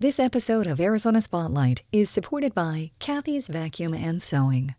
This 0.00 0.18
episode 0.18 0.66
of 0.66 0.80
Arizona 0.80 1.20
Spotlight 1.20 1.82
is 1.92 2.08
supported 2.08 2.54
by 2.54 2.90
Kathy's 3.00 3.48
Vacuum 3.48 3.92
and 3.92 4.22
Sewing. 4.22 4.74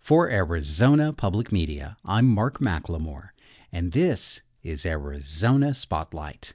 For 0.00 0.28
Arizona 0.28 1.12
Public 1.12 1.52
Media, 1.52 1.96
I'm 2.04 2.26
Mark 2.26 2.58
McLemore, 2.58 3.28
and 3.70 3.92
this 3.92 4.40
is 4.64 4.84
Arizona 4.84 5.72
Spotlight. 5.74 6.54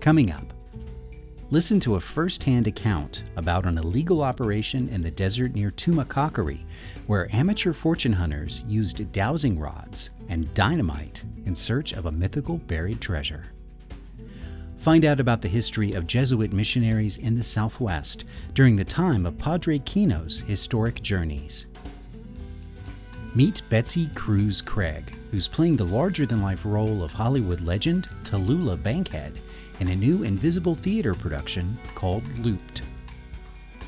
Coming 0.00 0.30
up, 0.30 0.49
listen 1.50 1.80
to 1.80 1.96
a 1.96 2.00
first 2.00 2.44
hand 2.44 2.68
account 2.68 3.24
about 3.34 3.66
an 3.66 3.76
illegal 3.76 4.22
operation 4.22 4.88
in 4.88 5.02
the 5.02 5.10
desert 5.10 5.52
near 5.54 5.70
Tumacacori, 5.72 6.64
where 7.06 7.34
amateur 7.34 7.72
fortune 7.72 8.12
hunters 8.12 8.62
used 8.68 9.10
dowsing 9.12 9.58
rods 9.58 10.10
and 10.28 10.52
dynamite 10.54 11.24
in 11.46 11.54
search 11.54 11.92
of 11.92 12.06
a 12.06 12.12
mythical 12.12 12.58
buried 12.58 13.00
treasure. 13.00 13.42
Find 14.78 15.04
out 15.04 15.18
about 15.18 15.42
the 15.42 15.48
history 15.48 15.92
of 15.92 16.06
Jesuit 16.06 16.52
missionaries 16.52 17.18
in 17.18 17.34
the 17.34 17.42
Southwest 17.42 18.24
during 18.54 18.76
the 18.76 18.84
time 18.84 19.26
of 19.26 19.36
Padre 19.36 19.80
Kino's 19.80 20.40
historic 20.46 21.02
journeys. 21.02 21.66
Meet 23.34 23.62
Betsy 23.68 24.08
Kruse 24.14 24.60
Craig, 24.60 25.14
who's 25.30 25.48
playing 25.48 25.76
the 25.76 25.84
larger 25.84 26.26
than 26.26 26.42
life 26.42 26.64
role 26.64 27.02
of 27.02 27.12
Hollywood 27.12 27.60
legend 27.60 28.08
Tallulah 28.24 28.82
Bankhead 28.82 29.40
in 29.80 29.88
a 29.88 29.96
new 29.96 30.22
invisible 30.22 30.74
theater 30.74 31.14
production 31.14 31.76
called 31.94 32.22
Looped. 32.38 32.82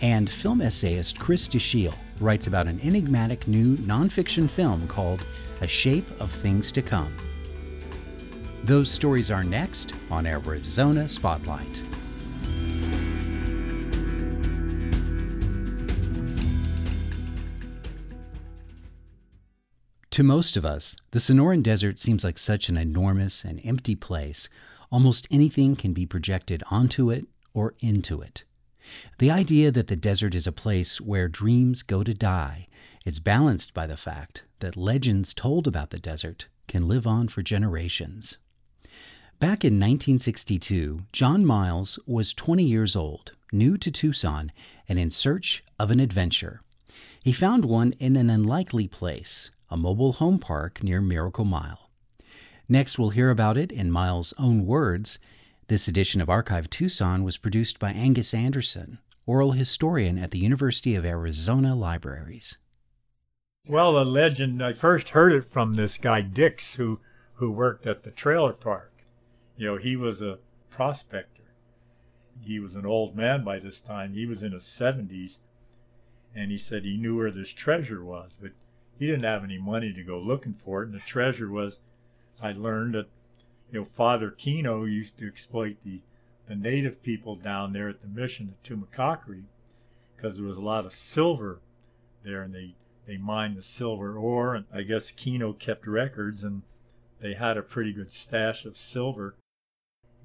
And 0.01 0.29
film 0.29 0.61
essayist 0.61 1.19
Chris 1.19 1.47
Dashiell 1.47 1.95
writes 2.19 2.47
about 2.47 2.67
an 2.67 2.81
enigmatic 2.81 3.47
new 3.47 3.77
nonfiction 3.77 4.51
film 4.51 4.89
called 4.89 5.25
A 5.61 5.69
Shape 5.69 6.09
of 6.21 6.31
Things 6.31 6.73
to 6.73 6.83
Come. 6.83 7.15
Those 8.65 8.91
stories 8.91 9.31
are 9.31 9.45
next 9.45 9.93
on 10.11 10.27
Arizona 10.27 11.09
Spotlight. 11.09 11.83
To 20.11 20.23
most 20.23 20.59
of 20.59 20.65
us, 20.67 20.95
the 21.13 21.19
Sonoran 21.19 21.63
Desert 21.63 21.99
seems 21.99 22.23
like 22.23 22.39
such 22.39 22.69
an 22.69 22.77
enormous 22.77 23.45
and 23.45 23.61
empty 23.65 23.97
place 23.97 24.51
Almost 24.93 25.27
anything 25.31 25.75
can 25.75 25.95
be 25.95 26.05
projected 26.05 26.63
onto 26.71 27.11
it 27.11 27.27
or 27.55 27.75
into 27.81 28.21
it. 28.21 28.45
The 29.19 29.31
idea 29.31 29.71
that 29.71 29.87
the 29.87 29.97
desert 29.97 30.35
is 30.35 30.47
a 30.47 30.53
place 30.53 31.01
where 31.01 31.29
dreams 31.29 31.83
go 31.83 32.05
to 32.05 32.13
die 32.13 32.69
is 33.07 33.19
balanced 33.19 33.73
by 33.73 33.87
the 33.87 33.97
fact 33.97 34.43
that 34.61 34.77
legends 34.77 35.33
told 35.33 35.67
about 35.67 35.91
the 35.91 35.99
desert 35.99 36.47
can 36.69 36.89
live 36.89 37.07
on 37.07 37.29
for 37.29 37.43
generations. 37.43 38.37
Back 39.41 39.65
in 39.65 39.81
1962, 39.81 41.05
John 41.11 41.45
Miles 41.47 41.99
was 42.07 42.35
20 42.35 42.63
years 42.63 42.95
old, 42.95 43.33
new 43.51 43.79
to 43.79 43.91
Tucson, 43.91 44.53
and 44.89 44.99
in 44.99 45.11
search 45.11 45.65
of 45.79 45.91
an 45.91 46.01
adventure. 46.01 46.61
He 47.25 47.33
found 47.33 47.65
one 47.65 47.93
in 47.99 48.15
an 48.17 48.29
unlikely 48.29 48.89
place, 48.89 49.51
a 49.71 49.77
mobile 49.79 50.13
home 50.13 50.39
park 50.39 50.83
near 50.83 51.01
Miracle 51.01 51.47
Mile. 51.47 51.89
Next, 52.73 52.99
we'll 52.99 53.11
hear 53.11 53.29
about 53.29 53.59
it 53.59 53.71
in 53.71 53.91
Miles' 53.91 54.33
own 54.39 54.65
words. 54.65 55.19
This 55.69 55.89
edition 55.89 56.23
of 56.23 56.31
Archive 56.31 56.71
Tucson 56.71 57.23
was 57.23 57.37
produced 57.37 57.79
by 57.79 57.91
Angus 57.91 58.33
Anderson, 58.33 58.99
oral 59.27 59.53
historian 59.53 60.17
at 60.17 60.31
the 60.31 60.39
University 60.39 60.95
of 60.95 61.05
Arizona 61.05 61.75
Libraries. 61.75 62.57
Well, 63.69 63.99
a 63.99 64.05
legend, 64.05 64.65
I 64.65 64.73
first 64.73 65.11
heard 65.11 65.35
it 65.35 65.53
from 65.53 65.75
this 65.75 65.99
guy 65.99 66.23
Dix 66.23 66.77
who, 66.77 67.01
who 67.35 67.51
worked 67.51 67.87
at 67.87 68.05
the 68.05 68.11
trailer 68.11 68.55
park. 68.55 69.05
You 69.59 69.67
know, 69.67 69.77
he 69.77 69.95
was 69.95 70.23
a 70.23 70.39
prospector. 70.71 71.53
He 72.41 72.59
was 72.59 72.75
an 72.75 72.87
old 72.87 73.15
man 73.15 73.45
by 73.45 73.59
this 73.59 73.81
time. 73.81 74.15
He 74.15 74.25
was 74.25 74.43
in 74.43 74.53
his 74.53 74.65
70s. 74.65 75.37
And 76.35 76.51
he 76.51 76.57
said 76.57 76.87
he 76.87 76.97
knew 76.97 77.19
where 77.19 77.31
this 77.31 77.53
treasure 77.53 78.03
was, 78.03 78.39
but 78.41 78.53
he 78.99 79.07
didn't 79.07 79.25
have 79.25 79.45
any 79.45 79.59
money 79.59 79.93
to 79.93 80.03
go 80.03 80.19
looking 80.19 80.55
for 80.55 80.83
it. 80.83 80.87
And 80.87 80.95
the 80.95 81.01
treasure 81.01 81.51
was 81.51 81.79
I 82.43 82.53
learned 82.53 82.95
that 82.95 83.07
you 83.71 83.79
know 83.79 83.85
Father 83.85 84.31
Kino 84.31 84.85
used 84.85 85.17
to 85.19 85.29
exploit 85.29 85.77
the 85.85 86.01
the 86.49 86.57
native 86.57 87.03
people 87.03 87.37
down 87.37 87.73
there 87.73 87.89
at 87.89 88.03
the 88.03 88.09
mission 88.09 88.49
at 88.53 88.69
Tumacacori 88.69 89.45
because 90.17 90.37
there 90.37 90.47
was 90.47 90.57
a 90.57 90.61
lot 90.61 90.85
of 90.85 90.93
silver 90.93 91.61
there 92.25 92.43
and 92.43 92.53
they 92.53 92.75
they 93.07 93.17
mined 93.17 93.57
the 93.57 93.63
silver 93.63 94.17
ore 94.17 94.57
and 94.57 94.67
I 94.75 94.83
guess 94.83 95.13
Kino 95.13 95.53
kept 95.53 95.87
records 95.87 96.43
and 96.43 96.63
they 97.21 97.35
had 97.35 97.57
a 97.57 97.63
pretty 97.63 97.93
good 97.93 98.13
stash 98.13 98.65
of 98.65 98.77
silver. 98.77 99.37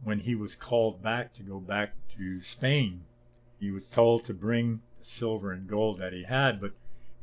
When 0.04 0.20
he 0.20 0.34
was 0.34 0.56
called 0.56 1.04
back 1.04 1.34
to 1.34 1.44
go 1.44 1.60
back 1.60 1.94
to 2.18 2.42
Spain 2.42 3.04
he 3.60 3.70
was 3.70 3.88
told 3.88 4.26
to 4.26 4.34
bring 4.34 4.82
the 4.98 5.06
silver 5.06 5.52
and 5.52 5.68
gold 5.68 6.00
that 6.00 6.14
he 6.14 6.24
had 6.24 6.60
but 6.60 6.74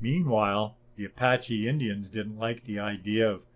meanwhile 0.00 0.76
the 0.96 1.04
Apache 1.04 1.68
Indians 1.68 2.08
didn't 2.10 2.38
like 2.38 2.64
the 2.64 2.78
idea 2.78 3.28
of 3.28 3.46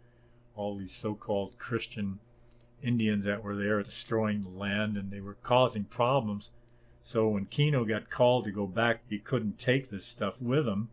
all 0.58 0.76
these 0.76 0.92
so-called 0.92 1.56
Christian 1.58 2.18
Indians 2.82 3.24
that 3.24 3.42
were 3.42 3.56
there 3.56 3.82
destroying 3.82 4.42
the 4.42 4.58
land 4.58 4.96
and 4.96 5.10
they 5.10 5.20
were 5.20 5.36
causing 5.42 5.84
problems. 5.84 6.50
So 7.02 7.28
when 7.28 7.46
Kino 7.46 7.84
got 7.84 8.10
called 8.10 8.44
to 8.44 8.50
go 8.50 8.66
back, 8.66 9.02
he 9.08 9.18
couldn't 9.18 9.58
take 9.58 9.88
this 9.88 10.04
stuff 10.04 10.34
with 10.40 10.66
him. 10.66 10.90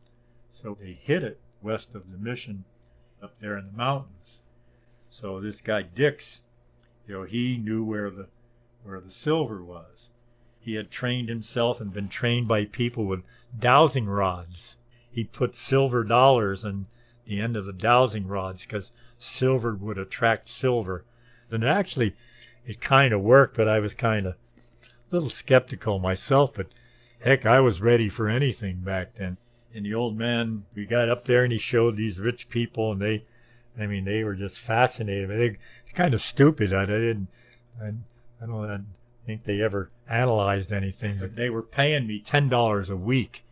So 0.51 0.77
they 0.79 0.97
hid 1.01 1.23
it 1.23 1.39
west 1.61 1.95
of 1.95 2.11
the 2.11 2.17
mission 2.17 2.63
up 3.21 3.33
there 3.41 3.57
in 3.57 3.65
the 3.65 3.77
mountains. 3.77 4.41
So 5.09 5.41
this 5.41 5.61
guy 5.61 5.81
Dix, 5.81 6.41
you 7.07 7.15
know, 7.15 7.23
he 7.23 7.57
knew 7.57 7.83
where 7.83 8.09
the 8.09 8.27
where 8.83 8.99
the 8.99 9.11
silver 9.11 9.63
was. 9.63 10.11
He 10.59 10.75
had 10.75 10.91
trained 10.91 11.27
himself 11.27 11.81
and 11.81 11.91
been 11.91 12.07
trained 12.07 12.47
by 12.47 12.65
people 12.65 13.05
with 13.05 13.23
dowsing 13.57 14.05
rods. 14.05 14.77
He 15.09 15.23
put 15.23 15.55
silver 15.55 16.03
dollars 16.03 16.63
in 16.63 16.85
the 17.25 17.39
end 17.39 17.55
of 17.55 17.65
the 17.65 17.73
dowsing 17.73 18.27
rods 18.27 18.61
because 18.61 18.91
silver 19.17 19.75
would 19.75 19.97
attract 19.97 20.49
silver. 20.49 21.05
And 21.51 21.63
actually, 21.63 22.15
it 22.65 22.81
kind 22.81 23.13
of 23.13 23.21
worked, 23.21 23.55
but 23.55 23.67
I 23.67 23.79
was 23.79 23.93
kind 23.93 24.25
of 24.25 24.33
a 24.33 24.87
little 25.11 25.29
skeptical 25.29 25.99
myself. 25.99 26.53
But 26.53 26.67
heck, 27.19 27.45
I 27.45 27.59
was 27.59 27.81
ready 27.81 28.09
for 28.09 28.27
anything 28.27 28.77
back 28.77 29.15
then. 29.15 29.37
And 29.73 29.85
the 29.85 29.93
old 29.93 30.17
man, 30.17 30.65
we 30.73 30.85
got 30.85 31.09
up 31.09 31.25
there 31.25 31.43
and 31.43 31.51
he 31.51 31.59
showed 31.59 31.97
these 31.97 32.19
rich 32.19 32.49
people, 32.49 32.93
and 32.93 33.01
they, 33.01 33.25
I 33.79 33.87
mean, 33.87 34.05
they 34.05 34.23
were 34.23 34.35
just 34.35 34.59
fascinated. 34.59 35.29
They 35.29 35.57
kind 35.93 36.13
of 36.13 36.21
stupid. 36.21 36.73
I, 36.73 36.83
I 36.83 36.85
didn't, 36.85 37.27
I, 37.81 37.87
I 38.41 38.45
don't 38.45 38.69
I 38.69 38.79
think 39.25 39.43
they 39.43 39.61
ever 39.61 39.89
analyzed 40.07 40.71
anything, 40.71 41.17
but 41.19 41.35
they 41.35 41.49
were 41.49 41.63
paying 41.63 42.05
me 42.05 42.19
ten 42.19 42.47
dollars 42.47 42.89
a 42.89 42.95
week. 42.95 43.43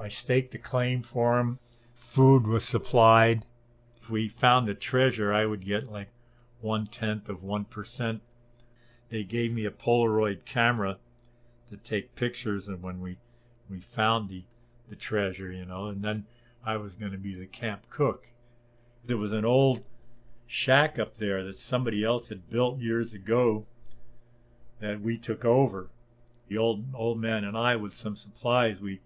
I 0.00 0.08
staked 0.08 0.54
a 0.54 0.58
claim 0.58 1.02
for 1.02 1.36
them. 1.36 1.58
Food 1.94 2.46
was 2.46 2.64
supplied 2.64 3.44
if 4.06 4.10
we 4.10 4.28
found 4.28 4.68
a 4.68 4.74
treasure, 4.74 5.34
I 5.34 5.46
would 5.46 5.66
get 5.66 5.90
like 5.90 6.10
one 6.60 6.86
tenth 6.86 7.28
of 7.28 7.42
one 7.42 7.64
percent. 7.64 8.22
They 9.08 9.24
gave 9.24 9.52
me 9.52 9.64
a 9.64 9.70
Polaroid 9.72 10.44
camera 10.44 10.98
to 11.70 11.76
take 11.76 12.14
pictures 12.14 12.68
of 12.68 12.84
when 12.84 13.00
we 13.00 13.16
we 13.68 13.80
found 13.80 14.28
the 14.28 14.44
the 14.88 14.94
treasure, 14.94 15.50
you 15.50 15.64
know, 15.64 15.86
and 15.86 16.04
then 16.04 16.26
I 16.64 16.76
was 16.76 16.94
going 16.94 17.10
to 17.10 17.18
be 17.18 17.34
the 17.34 17.46
camp 17.46 17.90
cook. 17.90 18.28
There 19.04 19.16
was 19.16 19.32
an 19.32 19.44
old 19.44 19.82
shack 20.46 21.00
up 21.00 21.16
there 21.16 21.42
that 21.42 21.58
somebody 21.58 22.04
else 22.04 22.28
had 22.28 22.48
built 22.48 22.78
years 22.78 23.12
ago 23.12 23.66
that 24.78 25.00
we 25.00 25.18
took 25.18 25.44
over. 25.44 25.90
The 26.46 26.58
old 26.58 26.94
old 26.94 27.18
man 27.18 27.42
and 27.42 27.58
I, 27.58 27.74
with 27.74 27.96
some 27.96 28.14
supplies, 28.14 28.80
we 28.80 29.00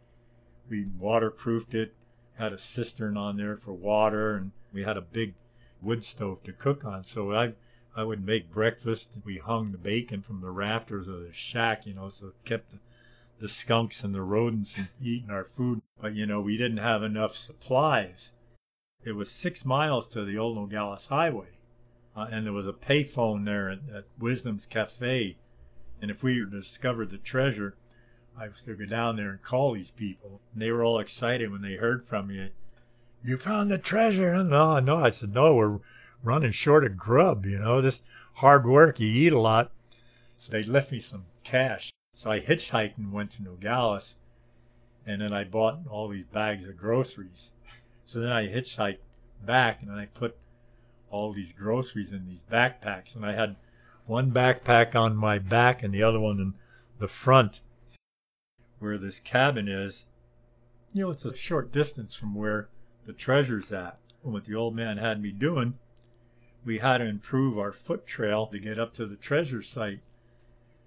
we 0.69 0.85
waterproofed 0.99 1.75
it, 1.75 1.95
had 2.35 2.53
a 2.53 2.59
cistern 2.59 3.17
on 3.17 3.39
there 3.39 3.57
for 3.57 3.73
water, 3.73 4.37
and 4.37 4.53
we 4.73 4.83
had 4.83 4.97
a 4.97 5.03
big 5.03 5.35
wood 5.83 6.05
stove 6.05 6.43
to 6.45 6.53
cook 6.53 6.85
on. 6.85 7.05
So 7.05 7.33
I 7.35 7.55
I 7.97 8.05
would 8.05 8.25
make 8.25 8.53
breakfast. 8.53 9.11
We 9.25 9.39
hung 9.39 9.73
the 9.73 9.79
bacon 9.79 10.23
from 10.23 10.41
the 10.41 10.51
rafters 10.51 11.09
of 11.09 11.21
the 11.21 11.33
shack, 11.33 11.87
you 11.87 11.95
know, 11.95 12.09
so 12.09 12.33
kept 12.45 12.71
the, 12.71 12.79
the 13.41 13.49
skunks 13.49 14.05
and 14.05 14.15
the 14.15 14.23
rodents 14.23 14.75
from 14.75 14.89
eating 15.03 15.31
our 15.31 15.45
food. 15.45 15.83
But 16.01 16.15
you 16.15 16.27
know, 16.27 16.41
we 16.41 16.57
didn't 16.57 16.79
have 16.79 17.03
enough 17.03 17.37
supplies. 17.37 18.33
It 19.05 19.13
was 19.13 19.31
six 19.31 19.65
miles 19.65 20.07
to 20.09 20.25
the 20.25 20.39
old 20.39 20.57
Nogales 20.57 21.07
Highway, 21.07 21.59
uh, 22.15 22.27
and 22.31 22.47
there 22.47 22.53
was 22.53 22.67
a 22.67 22.73
payphone 22.73 23.45
there 23.45 23.71
at, 23.71 23.79
at 23.95 24.05
Wisdom's 24.19 24.67
Cafe. 24.67 25.37
And 26.03 26.11
if 26.11 26.23
we 26.23 26.45
discovered 26.51 27.11
the 27.11 27.19
treasure, 27.19 27.77
I 28.39 28.49
was 28.49 28.63
to 28.63 28.75
go 28.75 28.87
down 28.87 29.17
there 29.17 29.31
and 29.31 29.43
call 29.43 29.75
these 29.75 29.91
people. 29.91 30.41
And 30.53 30.63
they 30.63 30.71
were 30.71 30.85
all 30.85 30.99
excited 30.99 31.51
when 31.51 31.63
they 31.63 31.75
heard 31.75 32.05
from 32.07 32.29
me. 32.29 32.51
You 33.23 33.37
found 33.37 33.71
the 33.71 33.79
treasure? 33.79 34.43
No, 34.43 34.79
no. 34.81 35.05
I 35.05 35.11
said, 35.11 35.35
no, 35.35 35.55
we're 35.55 35.81
running 36.23 36.53
short 36.53 36.85
of 36.85 36.97
grub, 36.97 37.47
you 37.47 37.59
know, 37.59 37.81
this 37.81 38.03
hard 38.35 38.67
work, 38.67 39.01
you 39.01 39.09
eat 39.09 39.33
a 39.33 39.39
lot. 39.39 39.73
So 40.39 40.53
they 40.53 40.63
left 40.63 40.93
me 40.93 41.01
some 41.01 41.27
cash. 41.45 41.91
So 42.15 42.31
I 42.31 42.41
hitchhiked 42.41 42.97
and 42.97 43.13
went 43.13 43.31
to 43.33 43.43
Nogales. 43.43 44.17
And 45.07 45.21
then 45.23 45.33
I 45.33 45.45
bought 45.45 45.81
all 45.89 46.09
these 46.09 46.27
bags 46.27 46.69
of 46.69 46.77
groceries. 46.77 47.53
So 48.05 48.21
then 48.21 48.33
I 48.33 48.47
hitchhiked 48.47 48.99
back 49.45 49.83
and 49.83 49.93
I 49.93 50.07
put 50.07 50.37
all 51.11 51.33
these 51.33 51.53
groceries 51.53 52.13
in 52.13 52.27
these 52.27 52.43
backpacks. 52.51 53.15
And 53.15 53.25
I 53.25 53.33
had 53.35 53.57
one 54.07 54.31
backpack 54.31 54.95
on 54.95 55.17
my 55.17 55.39
back 55.39 55.83
and 55.83 55.93
the 55.93 56.03
other 56.03 56.21
one 56.21 56.39
in 56.39 56.55
the 56.99 57.09
front 57.09 57.61
where 58.79 58.99
this 58.99 59.21
cabin 59.21 59.69
is. 59.69 60.05
You 60.93 61.05
know, 61.05 61.11
it's 61.11 61.25
a 61.25 61.37
short 61.37 61.73
distance 61.73 62.15
from 62.15 62.35
where 62.35 62.69
the 63.11 63.17
treasure's 63.19 63.73
at. 63.73 63.99
And 64.23 64.33
what 64.33 64.45
the 64.45 64.55
old 64.55 64.77
man 64.77 64.99
had 64.99 65.21
me 65.21 65.33
doing, 65.33 65.75
we 66.65 66.79
had 66.79 66.99
to 66.99 67.07
improve 67.07 67.59
our 67.59 67.73
foot 67.73 68.07
trail 68.07 68.47
to 68.47 68.59
get 68.61 68.79
up 68.79 68.95
to 68.95 69.07
the 69.07 69.17
treasure 69.17 69.63
site. 69.63 69.99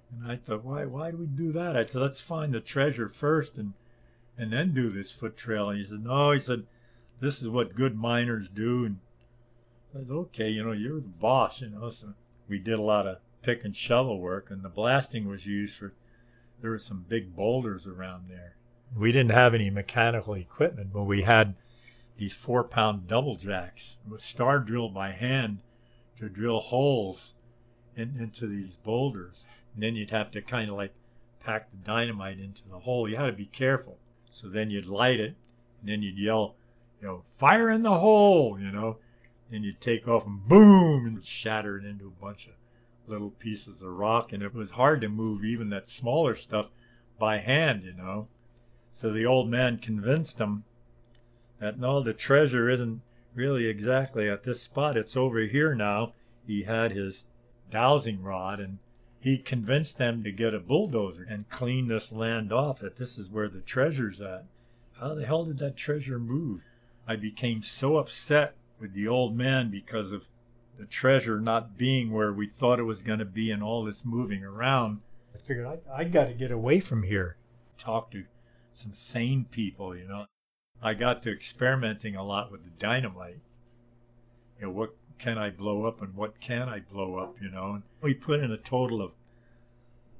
And 0.09 0.31
I 0.31 0.37
thought, 0.37 0.63
why 0.63 0.85
why 0.85 1.11
do 1.11 1.17
we 1.17 1.25
do 1.25 1.51
that? 1.51 1.75
I 1.75 1.83
said, 1.83 2.01
let's 2.01 2.21
find 2.21 2.53
the 2.53 2.61
treasure 2.61 3.09
first 3.09 3.57
and 3.57 3.73
and 4.37 4.53
then 4.53 4.73
do 4.73 4.89
this 4.89 5.11
foot 5.11 5.35
trail. 5.35 5.69
And 5.69 5.79
he 5.79 5.85
said, 5.85 6.05
no, 6.05 6.31
he 6.31 6.39
said, 6.39 6.63
this 7.19 7.41
is 7.41 7.49
what 7.49 7.75
good 7.75 7.97
miners 7.97 8.47
do. 8.47 8.85
And 8.85 8.99
I 9.93 9.99
said, 9.99 10.11
okay, 10.11 10.49
you 10.49 10.63
know, 10.63 10.71
you're 10.71 11.01
the 11.01 11.07
boss, 11.07 11.61
you 11.61 11.69
know. 11.69 11.89
So 11.89 12.13
we 12.47 12.57
did 12.57 12.79
a 12.79 12.81
lot 12.81 13.05
of 13.05 13.17
pick 13.41 13.65
and 13.65 13.75
shovel 13.75 14.19
work, 14.19 14.49
and 14.49 14.63
the 14.63 14.69
blasting 14.69 15.27
was 15.27 15.45
used 15.45 15.75
for. 15.75 15.93
There 16.61 16.71
were 16.71 16.79
some 16.79 17.05
big 17.09 17.35
boulders 17.35 17.85
around 17.85 18.29
there. 18.29 18.55
We 18.95 19.11
didn't 19.11 19.31
have 19.31 19.53
any 19.53 19.69
mechanical 19.69 20.35
equipment, 20.35 20.93
but 20.93 21.03
we 21.03 21.23
had 21.23 21.55
these 22.17 22.33
four 22.33 22.63
pound 22.63 23.07
double 23.07 23.35
jacks 23.35 23.97
with 24.07 24.21
star 24.21 24.59
drilled 24.59 24.93
by 24.93 25.11
hand 25.11 25.61
to 26.19 26.29
drill 26.29 26.59
holes 26.59 27.33
in, 27.95 28.15
into 28.19 28.47
these 28.47 28.75
boulders. 28.75 29.45
And 29.73 29.83
then 29.83 29.95
you'd 29.95 30.11
have 30.11 30.31
to 30.31 30.41
kind 30.41 30.69
of 30.69 30.75
like 30.75 30.93
pack 31.39 31.71
the 31.71 31.77
dynamite 31.77 32.39
into 32.39 32.67
the 32.69 32.79
hole. 32.79 33.09
You 33.09 33.17
had 33.17 33.27
to 33.27 33.33
be 33.33 33.45
careful. 33.45 33.97
So 34.31 34.47
then 34.47 34.69
you'd 34.69 34.85
light 34.85 35.19
it, 35.19 35.35
and 35.81 35.89
then 35.89 36.01
you'd 36.01 36.17
yell, 36.17 36.55
you 37.01 37.07
know, 37.07 37.23
fire 37.37 37.69
in 37.69 37.83
the 37.83 37.99
hole, 37.99 38.57
you 38.59 38.71
know. 38.71 38.97
Then 39.51 39.63
you'd 39.63 39.81
take 39.81 40.07
off 40.07 40.25
and 40.25 40.47
boom, 40.47 41.05
and 41.05 41.25
shatter 41.25 41.77
it 41.77 41.85
into 41.85 42.07
a 42.07 42.23
bunch 42.23 42.47
of 42.47 42.53
little 43.05 43.29
pieces 43.29 43.81
of 43.81 43.89
rock. 43.89 44.33
And 44.33 44.41
it 44.41 44.55
was 44.55 44.71
hard 44.71 45.01
to 45.01 45.09
move 45.09 45.43
even 45.43 45.69
that 45.69 45.89
smaller 45.89 46.35
stuff 46.35 46.69
by 47.19 47.37
hand, 47.37 47.83
you 47.83 47.93
know. 47.93 48.27
So 48.91 49.11
the 49.11 49.25
old 49.25 49.49
man 49.49 49.77
convinced 49.77 50.37
them 50.37 50.63
that 51.63 51.79
no, 51.79 52.03
the 52.03 52.13
treasure 52.13 52.69
isn't 52.69 53.01
really 53.33 53.67
exactly 53.67 54.29
at 54.29 54.43
this 54.43 54.61
spot. 54.61 54.97
It's 54.97 55.15
over 55.15 55.39
here 55.39 55.73
now. 55.73 56.11
He 56.45 56.63
had 56.63 56.91
his 56.91 57.23
dowsing 57.71 58.21
rod 58.21 58.59
and 58.59 58.79
he 59.21 59.37
convinced 59.37 59.97
them 59.97 60.23
to 60.23 60.31
get 60.33 60.53
a 60.53 60.59
bulldozer 60.59 61.25
and 61.27 61.49
clean 61.49 61.87
this 61.87 62.11
land 62.11 62.51
off, 62.51 62.79
that 62.79 62.97
this 62.97 63.17
is 63.17 63.29
where 63.29 63.47
the 63.47 63.61
treasure's 63.61 64.19
at. 64.19 64.43
How 64.99 65.13
the 65.15 65.25
hell 65.25 65.45
did 65.45 65.59
that 65.59 65.77
treasure 65.77 66.19
move? 66.19 66.63
I 67.07 67.15
became 67.15 67.61
so 67.61 67.95
upset 67.95 68.55
with 68.77 68.93
the 68.93 69.07
old 69.07 69.33
man 69.33 69.71
because 69.71 70.11
of 70.11 70.27
the 70.77 70.85
treasure 70.85 71.39
not 71.39 71.77
being 71.77 72.11
where 72.11 72.33
we 72.33 72.49
thought 72.49 72.79
it 72.79 72.83
was 72.83 73.01
going 73.01 73.19
to 73.19 73.25
be 73.25 73.49
and 73.51 73.63
all 73.63 73.85
this 73.85 74.03
moving 74.03 74.43
around. 74.43 74.99
I 75.33 75.37
figured 75.37 75.65
I, 75.65 76.01
I 76.01 76.03
got 76.03 76.25
to 76.25 76.33
get 76.33 76.51
away 76.51 76.81
from 76.81 77.03
here. 77.03 77.37
Talk 77.77 78.11
to 78.11 78.25
some 78.73 78.91
sane 78.91 79.45
people, 79.49 79.95
you 79.95 80.05
know. 80.05 80.25
I 80.83 80.93
got 80.93 81.23
to 81.23 81.31
experimenting 81.31 82.15
a 82.17 82.23
lot 82.23 82.51
with 82.51 82.65
the 82.65 82.69
dynamite. 82.77 83.39
You 84.59 84.67
know, 84.67 84.71
what 84.73 84.95
can 85.17 85.37
I 85.37 85.49
blow 85.49 85.85
up 85.85 86.01
and 86.01 86.13
what 86.13 86.41
can 86.41 86.67
I 86.67 86.81
blow 86.81 87.15
up, 87.15 87.37
you 87.41 87.49
know? 87.49 87.75
And 87.75 87.83
we 88.01 88.13
put 88.13 88.41
in 88.41 88.51
a 88.51 88.57
total 88.57 89.01
of, 89.01 89.11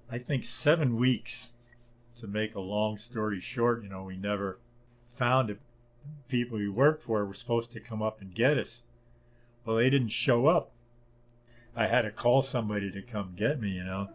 I 0.10 0.20
think, 0.20 0.46
seven 0.46 0.96
weeks 0.96 1.52
to 2.16 2.28
make 2.28 2.56
a 2.56 2.62
long 2.62 2.98
story 2.98 3.42
short. 3.42 3.84
You 3.84 3.90
know, 3.90 4.04
we 4.04 4.16
never 4.16 4.60
found 5.18 5.50
it. 5.50 5.60
People 6.30 6.58
we 6.58 6.70
worked 6.70 7.04
for 7.04 7.26
were 7.26 7.34
supposed 7.34 7.72
to 7.72 7.82
come 7.82 8.02
up 8.02 8.22
and 8.22 8.34
get 8.34 8.58
us. 8.58 8.84
Well, 9.66 9.76
they 9.76 9.90
didn't 9.90 10.10
show 10.10 10.48
up. 10.48 10.72
I 11.76 11.88
had 11.88 12.04
to 12.04 12.12
call 12.12 12.42
somebody 12.42 12.90
to 12.92 13.02
come 13.02 13.34
get 13.36 13.60
me, 13.60 13.70
you 13.72 13.84
know. 13.84 14.10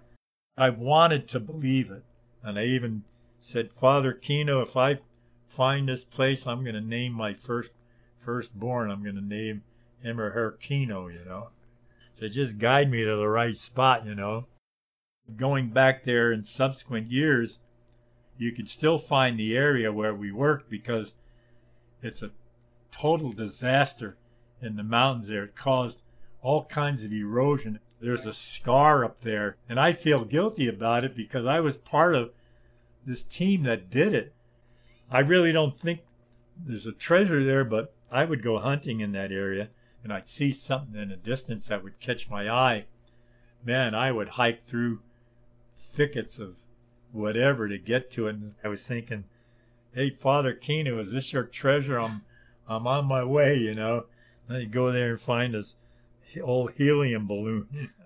I 0.56 0.70
wanted 0.70 1.28
to 1.28 1.40
believe 1.40 1.90
it. 1.90 2.04
And 2.42 2.58
I 2.58 2.64
even 2.64 3.04
said, 3.40 3.72
Father 3.72 4.12
Kino, 4.12 4.62
if 4.62 4.76
I 4.76 5.00
find 5.48 5.88
this 5.88 6.04
place, 6.04 6.46
I'm 6.46 6.62
going 6.62 6.74
to 6.74 6.80
name 6.80 7.12
my 7.12 7.34
first 7.34 7.70
firstborn. 8.24 8.90
I'm 8.90 9.02
going 9.02 9.16
to 9.16 9.24
name 9.24 9.62
him 10.02 10.20
or 10.20 10.30
her 10.30 10.52
Kino, 10.52 11.08
you 11.08 11.24
know. 11.24 11.48
To 12.18 12.28
just 12.28 12.58
guide 12.58 12.90
me 12.90 13.04
to 13.04 13.16
the 13.16 13.28
right 13.28 13.56
spot, 13.56 14.06
you 14.06 14.14
know. 14.14 14.46
Going 15.36 15.70
back 15.70 16.04
there 16.04 16.32
in 16.32 16.44
subsequent 16.44 17.10
years, 17.10 17.58
you 18.36 18.52
could 18.52 18.68
still 18.68 18.98
find 18.98 19.38
the 19.38 19.56
area 19.56 19.92
where 19.92 20.14
we 20.14 20.30
worked 20.30 20.70
because 20.70 21.14
it's 22.02 22.22
a 22.22 22.30
total 22.90 23.32
disaster 23.32 24.16
in 24.62 24.76
the 24.76 24.82
mountains 24.82 25.28
there. 25.28 25.44
It 25.44 25.56
caused 25.56 26.02
all 26.42 26.64
kinds 26.64 27.02
of 27.04 27.12
erosion. 27.12 27.80
There's 28.00 28.26
a 28.26 28.32
scar 28.32 29.04
up 29.04 29.22
there, 29.22 29.56
and 29.68 29.80
I 29.80 29.92
feel 29.92 30.24
guilty 30.24 30.68
about 30.68 31.04
it 31.04 31.16
because 31.16 31.46
I 31.46 31.60
was 31.60 31.76
part 31.76 32.14
of 32.14 32.30
this 33.04 33.24
team 33.24 33.64
that 33.64 33.90
did 33.90 34.14
it. 34.14 34.32
I 35.10 35.20
really 35.20 35.52
don't 35.52 35.78
think 35.78 36.00
there's 36.56 36.86
a 36.86 36.92
treasure 36.92 37.44
there, 37.44 37.64
but 37.64 37.94
I 38.10 38.24
would 38.24 38.42
go 38.42 38.58
hunting 38.58 39.00
in 39.00 39.12
that 39.12 39.32
area 39.32 39.68
and 40.02 40.12
I'd 40.12 40.28
see 40.28 40.52
something 40.52 41.00
in 41.00 41.08
the 41.08 41.16
distance 41.16 41.68
that 41.68 41.82
would 41.82 42.00
catch 42.00 42.30
my 42.30 42.48
eye. 42.48 42.86
Man, 43.64 43.94
I 43.94 44.12
would 44.12 44.30
hike 44.30 44.64
through 44.64 45.00
thickets 45.76 46.38
of 46.38 46.56
whatever 47.12 47.68
to 47.68 47.78
get 47.78 48.10
to 48.12 48.28
it. 48.28 48.36
And 48.36 48.54
I 48.62 48.68
was 48.68 48.82
thinking, 48.82 49.24
hey, 49.92 50.10
Father 50.10 50.52
Kino, 50.52 50.98
is 50.98 51.12
this 51.12 51.32
your 51.32 51.44
treasure? 51.44 51.98
I'm, 51.98 52.22
I'm 52.68 52.86
on 52.86 53.06
my 53.06 53.24
way, 53.24 53.56
you 53.56 53.74
know. 53.74 54.06
Then 54.48 54.60
you 54.60 54.66
go 54.66 54.92
there 54.92 55.10
and 55.10 55.20
find 55.20 55.54
this 55.54 55.74
old 56.42 56.72
helium 56.76 57.26
balloon. 57.26 57.90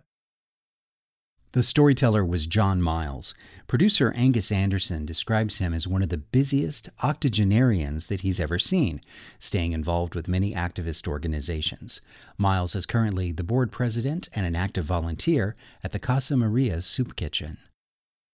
The 1.53 1.63
storyteller 1.63 2.25
was 2.25 2.47
John 2.47 2.81
Miles. 2.81 3.35
Producer 3.67 4.11
Angus 4.17 4.51
Anderson 4.51 5.05
describes 5.05 5.59
him 5.59 5.75
as 5.75 5.87
one 5.87 6.03
of 6.03 6.09
the 6.09 6.17
busiest 6.17 6.89
octogenarians 7.03 8.07
that 8.07 8.23
he's 8.23 8.41
ever 8.41 8.59
seen, 8.59 9.03
staying 9.39 9.73
involved 9.73 10.15
with 10.15 10.29
many 10.29 10.55
activist 10.55 11.07
organizations. 11.07 12.01
Miles 12.39 12.75
is 12.75 12.87
currently 12.87 13.33
the 13.33 13.45
board 13.45 13.71
president 13.71 14.31
and 14.35 14.47
an 14.47 14.57
active 14.57 14.87
volunteer 14.87 15.55
at 15.85 15.93
the 15.93 15.99
Casa 15.99 16.39
Maria 16.39 16.81
Soup 16.81 17.15
Kitchen. 17.17 17.59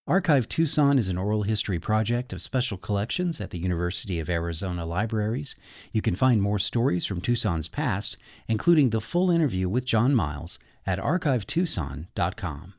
Archive 0.06 0.49
Tucson 0.49 0.97
is 0.97 1.09
an 1.09 1.19
oral 1.19 1.43
history 1.43 1.81
project 1.81 2.32
of 2.32 2.41
special 2.41 2.79
collections 2.79 3.41
at 3.41 3.50
the 3.50 3.59
University 3.59 4.21
of 4.21 4.31
Arizona 4.31 4.87
Libraries. 4.87 5.56
You 5.91 6.03
can 6.03 6.14
find 6.14 6.41
more 6.41 6.61
stories 6.61 7.05
from 7.05 7.21
Tucson's 7.21 7.67
past, 7.67 8.16
including 8.47 8.90
the 8.90 9.00
full 9.00 9.28
interview 9.28 9.69
with 9.69 9.85
John 9.85 10.14
Miles, 10.14 10.61
at 10.87 11.00
archivetucson.com. 11.00 12.75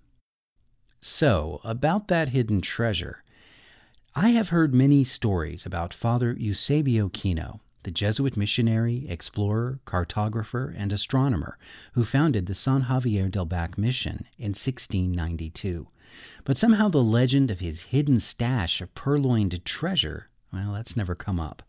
So, 1.02 1.62
about 1.64 2.10
that 2.10 2.30
hidden 2.30 2.60
treasure. 2.60 3.24
I 4.16 4.30
have 4.30 4.50
heard 4.50 4.74
many 4.74 5.06
stories 5.06 5.66
about 5.66 5.94
Father 5.94 6.36
Eusebio 6.38 7.08
Kino, 7.10 7.62
the 7.84 7.92
Jesuit 7.92 8.36
missionary, 8.36 9.06
explorer, 9.08 9.80
cartographer, 9.86 10.74
and 10.76 10.92
astronomer 10.92 11.58
who 11.94 12.04
founded 12.04 12.48
the 12.48 12.56
San 12.56 12.86
Xavier 12.86 13.30
del 13.30 13.46
Bac 13.46 13.78
mission 13.78 14.28
in 14.38 14.50
1692. 14.50 15.88
But 16.44 16.58
somehow 16.58 16.90
the 16.90 17.04
legend 17.04 17.50
of 17.50 17.60
his 17.62 17.84
hidden 17.84 18.20
stash 18.20 18.82
of 18.82 18.94
purloined 18.94 19.64
treasure, 19.64 20.28
well, 20.52 20.74
that's 20.74 20.98
never 20.98 21.16
come 21.16 21.40
up. 21.40 21.64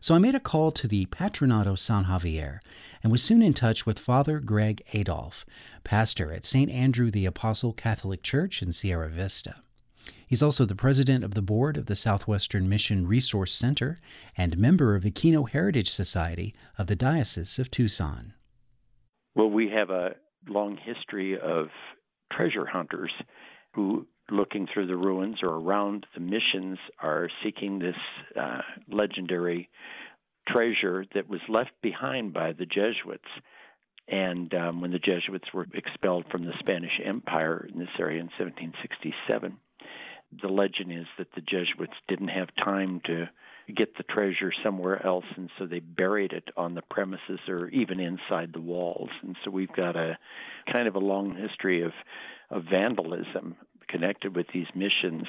So 0.00 0.14
I 0.14 0.18
made 0.18 0.34
a 0.34 0.40
call 0.40 0.72
to 0.72 0.88
the 0.88 1.04
Patronato 1.06 1.78
San 1.78 2.06
Xavier 2.06 2.62
and 3.02 3.10
was 3.10 3.22
soon 3.22 3.42
in 3.42 3.54
touch 3.54 3.86
with 3.86 3.98
Father 3.98 4.40
Greg 4.40 4.82
Adolph, 4.92 5.44
pastor 5.84 6.32
at 6.32 6.44
St. 6.44 6.70
Andrew 6.70 7.10
the 7.10 7.26
Apostle 7.26 7.72
Catholic 7.72 8.22
Church 8.22 8.62
in 8.62 8.72
Sierra 8.72 9.08
Vista. 9.08 9.56
He's 10.26 10.42
also 10.42 10.64
the 10.64 10.76
president 10.76 11.24
of 11.24 11.34
the 11.34 11.42
board 11.42 11.76
of 11.76 11.86
the 11.86 11.96
Southwestern 11.96 12.68
Mission 12.68 13.06
Resource 13.06 13.52
Center 13.52 13.98
and 14.36 14.56
member 14.56 14.94
of 14.94 15.02
the 15.02 15.10
Kino 15.10 15.44
Heritage 15.44 15.90
Society 15.90 16.54
of 16.78 16.86
the 16.86 16.96
Diocese 16.96 17.58
of 17.58 17.70
Tucson. 17.70 18.34
Well, 19.34 19.50
we 19.50 19.68
have 19.70 19.90
a 19.90 20.14
long 20.48 20.76
history 20.76 21.38
of 21.38 21.68
treasure 22.32 22.66
hunters 22.66 23.12
who 23.74 24.06
looking 24.30 24.68
through 24.72 24.86
the 24.86 24.96
ruins 24.96 25.38
or 25.42 25.48
around 25.48 26.06
the 26.14 26.20
missions 26.20 26.78
are 27.02 27.28
seeking 27.42 27.78
this 27.78 27.96
uh, 28.40 28.60
legendary 28.88 29.68
treasure 30.46 31.04
that 31.14 31.28
was 31.28 31.40
left 31.48 31.72
behind 31.82 32.32
by 32.32 32.52
the 32.52 32.66
Jesuits. 32.66 33.28
And 34.08 34.52
um, 34.54 34.80
when 34.80 34.90
the 34.90 34.98
Jesuits 34.98 35.52
were 35.54 35.66
expelled 35.72 36.24
from 36.30 36.44
the 36.44 36.58
Spanish 36.58 37.00
Empire 37.04 37.68
in 37.72 37.78
this 37.78 37.88
area 37.98 38.20
in 38.20 38.26
1767, 38.26 39.56
the 40.42 40.48
legend 40.48 40.92
is 40.92 41.06
that 41.18 41.32
the 41.34 41.40
Jesuits 41.40 41.94
didn't 42.08 42.28
have 42.28 42.54
time 42.56 43.00
to 43.04 43.28
get 43.74 43.96
the 43.96 44.02
treasure 44.02 44.52
somewhere 44.62 45.04
else, 45.04 45.24
and 45.36 45.50
so 45.58 45.66
they 45.66 45.80
buried 45.80 46.32
it 46.32 46.48
on 46.56 46.74
the 46.74 46.82
premises 46.82 47.40
or 47.48 47.68
even 47.68 48.00
inside 48.00 48.52
the 48.52 48.60
walls. 48.60 49.10
And 49.22 49.36
so 49.44 49.50
we've 49.50 49.72
got 49.72 49.96
a 49.96 50.18
kind 50.70 50.88
of 50.88 50.96
a 50.96 51.00
long 51.00 51.36
history 51.36 51.82
of, 51.82 51.92
of 52.50 52.64
vandalism 52.64 53.56
connected 53.88 54.34
with 54.36 54.46
these 54.52 54.68
missions. 54.74 55.26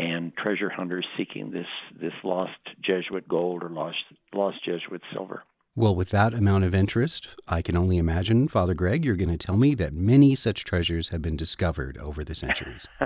And 0.00 0.34
treasure 0.34 0.70
hunters 0.70 1.06
seeking 1.16 1.50
this 1.50 1.66
this 2.00 2.14
lost 2.24 2.58
Jesuit 2.80 3.28
gold 3.28 3.62
or 3.62 3.68
lost 3.68 3.98
lost 4.32 4.64
Jesuit 4.64 5.02
silver. 5.12 5.42
Well, 5.76 5.94
with 5.94 6.08
that 6.10 6.34
amount 6.34 6.64
of 6.64 6.74
interest, 6.74 7.28
I 7.46 7.62
can 7.62 7.76
only 7.76 7.98
imagine, 7.98 8.48
Father 8.48 8.74
Greg, 8.74 9.04
you're 9.04 9.16
going 9.16 9.30
to 9.30 9.36
tell 9.36 9.56
me 9.56 9.74
that 9.76 9.92
many 9.92 10.34
such 10.34 10.64
treasures 10.64 11.10
have 11.10 11.22
been 11.22 11.36
discovered 11.36 11.96
over 11.98 12.24
the 12.24 12.34
centuries. 12.34 12.88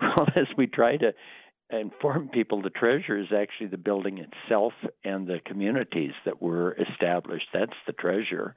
well, 0.00 0.28
as 0.36 0.46
we 0.56 0.66
try 0.66 0.96
to 0.98 1.12
inform 1.70 2.28
people, 2.28 2.62
the 2.62 2.70
treasure 2.70 3.18
is 3.18 3.32
actually 3.36 3.66
the 3.66 3.76
building 3.76 4.18
itself 4.18 4.72
and 5.02 5.26
the 5.26 5.40
communities 5.44 6.12
that 6.24 6.40
were 6.40 6.74
established. 6.74 7.48
That's 7.52 7.76
the 7.86 7.92
treasure, 7.92 8.54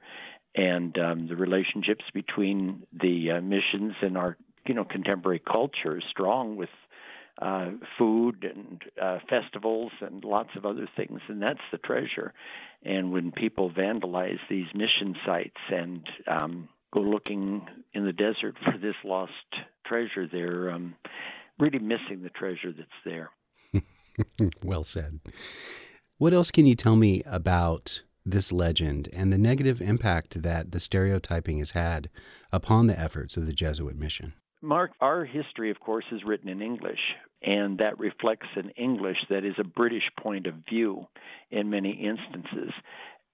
and 0.54 0.96
um, 0.98 1.26
the 1.26 1.36
relationships 1.36 2.04
between 2.14 2.84
the 2.92 3.32
uh, 3.32 3.40
missions 3.40 3.94
and 4.00 4.16
our 4.16 4.36
you 4.68 4.74
know 4.74 4.84
contemporary 4.84 5.40
culture 5.40 5.98
is 5.98 6.04
strong 6.10 6.56
with 6.56 6.70
uh, 7.40 7.70
food 7.96 8.44
and 8.44 8.82
uh, 9.00 9.18
festivals 9.28 9.92
and 10.00 10.24
lots 10.24 10.50
of 10.56 10.66
other 10.66 10.88
things, 10.96 11.20
and 11.28 11.40
that's 11.40 11.60
the 11.70 11.78
treasure. 11.78 12.32
And 12.82 13.12
when 13.12 13.32
people 13.32 13.70
vandalize 13.70 14.40
these 14.50 14.66
mission 14.74 15.16
sites 15.24 15.60
and 15.70 16.08
um, 16.26 16.68
go 16.92 17.00
looking 17.00 17.66
in 17.94 18.04
the 18.04 18.12
desert 18.12 18.56
for 18.64 18.76
this 18.78 18.96
lost 19.04 19.32
treasure, 19.86 20.26
they're 20.26 20.70
um, 20.70 20.94
really 21.58 21.78
missing 21.78 22.22
the 22.22 22.30
treasure 22.30 22.72
that's 22.72 22.90
there. 23.04 23.30
well 24.64 24.84
said. 24.84 25.20
What 26.18 26.32
else 26.32 26.50
can 26.50 26.66
you 26.66 26.74
tell 26.74 26.96
me 26.96 27.22
about 27.24 28.02
this 28.26 28.52
legend 28.52 29.08
and 29.12 29.32
the 29.32 29.38
negative 29.38 29.80
impact 29.80 30.42
that 30.42 30.72
the 30.72 30.80
stereotyping 30.80 31.58
has 31.58 31.70
had 31.70 32.10
upon 32.52 32.88
the 32.88 32.98
efforts 32.98 33.36
of 33.36 33.46
the 33.46 33.52
Jesuit 33.52 33.96
mission? 33.96 34.34
Mark, 34.60 34.92
our 35.00 35.24
history, 35.24 35.70
of 35.70 35.78
course, 35.80 36.04
is 36.10 36.24
written 36.24 36.48
in 36.48 36.62
English, 36.62 37.00
and 37.42 37.78
that 37.78 37.98
reflects 37.98 38.48
an 38.56 38.70
English 38.70 39.18
that 39.30 39.44
is 39.44 39.54
a 39.58 39.64
British 39.64 40.10
point 40.18 40.46
of 40.46 40.54
view 40.68 41.06
in 41.50 41.70
many 41.70 41.92
instances. 41.92 42.72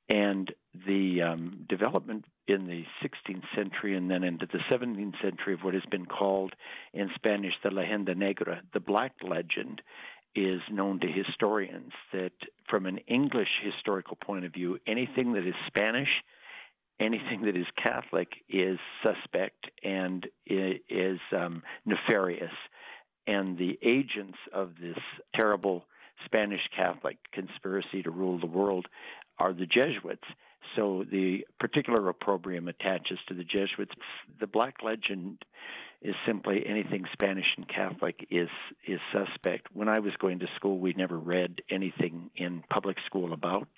And 0.09 0.53
the 0.87 1.23
um, 1.23 1.65
development 1.67 2.27
in 2.47 2.67
the 2.67 2.85
16th 3.03 3.45
century 3.55 3.97
and 3.97 4.11
then 4.11 4.23
into 4.23 4.47
the 4.47 4.59
17th 4.59 5.21
century 5.23 5.55
of 5.55 5.61
what 5.63 5.73
has 5.73 5.85
been 5.91 6.05
called 6.05 6.53
in 6.93 7.11
Spanish 7.15 7.55
the 7.63 7.71
Leyenda 7.71 8.15
Negra, 8.15 8.61
the 8.75 8.81
Black 8.81 9.13
Legend, 9.23 9.81
is 10.35 10.61
known 10.71 11.01
to 11.01 11.07
historians 11.07 11.93
that 12.13 12.33
from 12.69 12.85
an 12.85 12.99
English 13.07 13.49
historical 13.63 14.17
point 14.17 14.45
of 14.45 14.53
view, 14.53 14.79
anything 14.87 15.33
that 15.33 15.47
is 15.47 15.55
Spanish, 15.67 16.11
anything 17.01 17.43
that 17.43 17.57
is 17.57 17.67
Catholic 17.77 18.29
is 18.49 18.79
suspect 19.03 19.71
and 19.83 20.27
is 20.47 21.21
um, 21.33 21.63
nefarious. 21.85 22.53
And 23.27 23.57
the 23.57 23.79
agents 23.83 24.39
of 24.53 24.73
this 24.81 24.99
terrible 25.35 25.87
Spanish 26.25 26.69
Catholic 26.75 27.19
conspiracy 27.33 28.03
to 28.03 28.11
rule 28.11 28.39
the 28.39 28.47
world 28.47 28.87
are 29.39 29.53
the 29.53 29.67
Jesuits. 29.67 30.25
So 30.77 31.05
the 31.11 31.47
particular 31.61 32.09
opprobrium 32.09 32.69
attaches 32.69 33.19
to 33.29 33.35
the 33.35 33.45
Jesuits. 33.45 33.95
The 34.41 34.47
Black 34.47 34.77
Legend 34.83 35.45
is 36.05 36.15
simply 36.27 36.63
anything 36.67 37.05
Spanish 37.13 37.47
and 37.57 37.67
Catholic 37.67 38.27
is 38.31 38.51
is 38.87 39.01
suspect. 39.11 39.69
When 39.73 39.89
I 39.89 39.99
was 40.01 40.13
going 40.19 40.39
to 40.41 40.47
school, 40.55 40.79
we 40.79 40.93
never 40.93 41.19
read 41.19 41.63
anything 41.71 42.31
in 42.37 42.63
public 42.71 42.99
school 43.07 43.33
about 43.33 43.69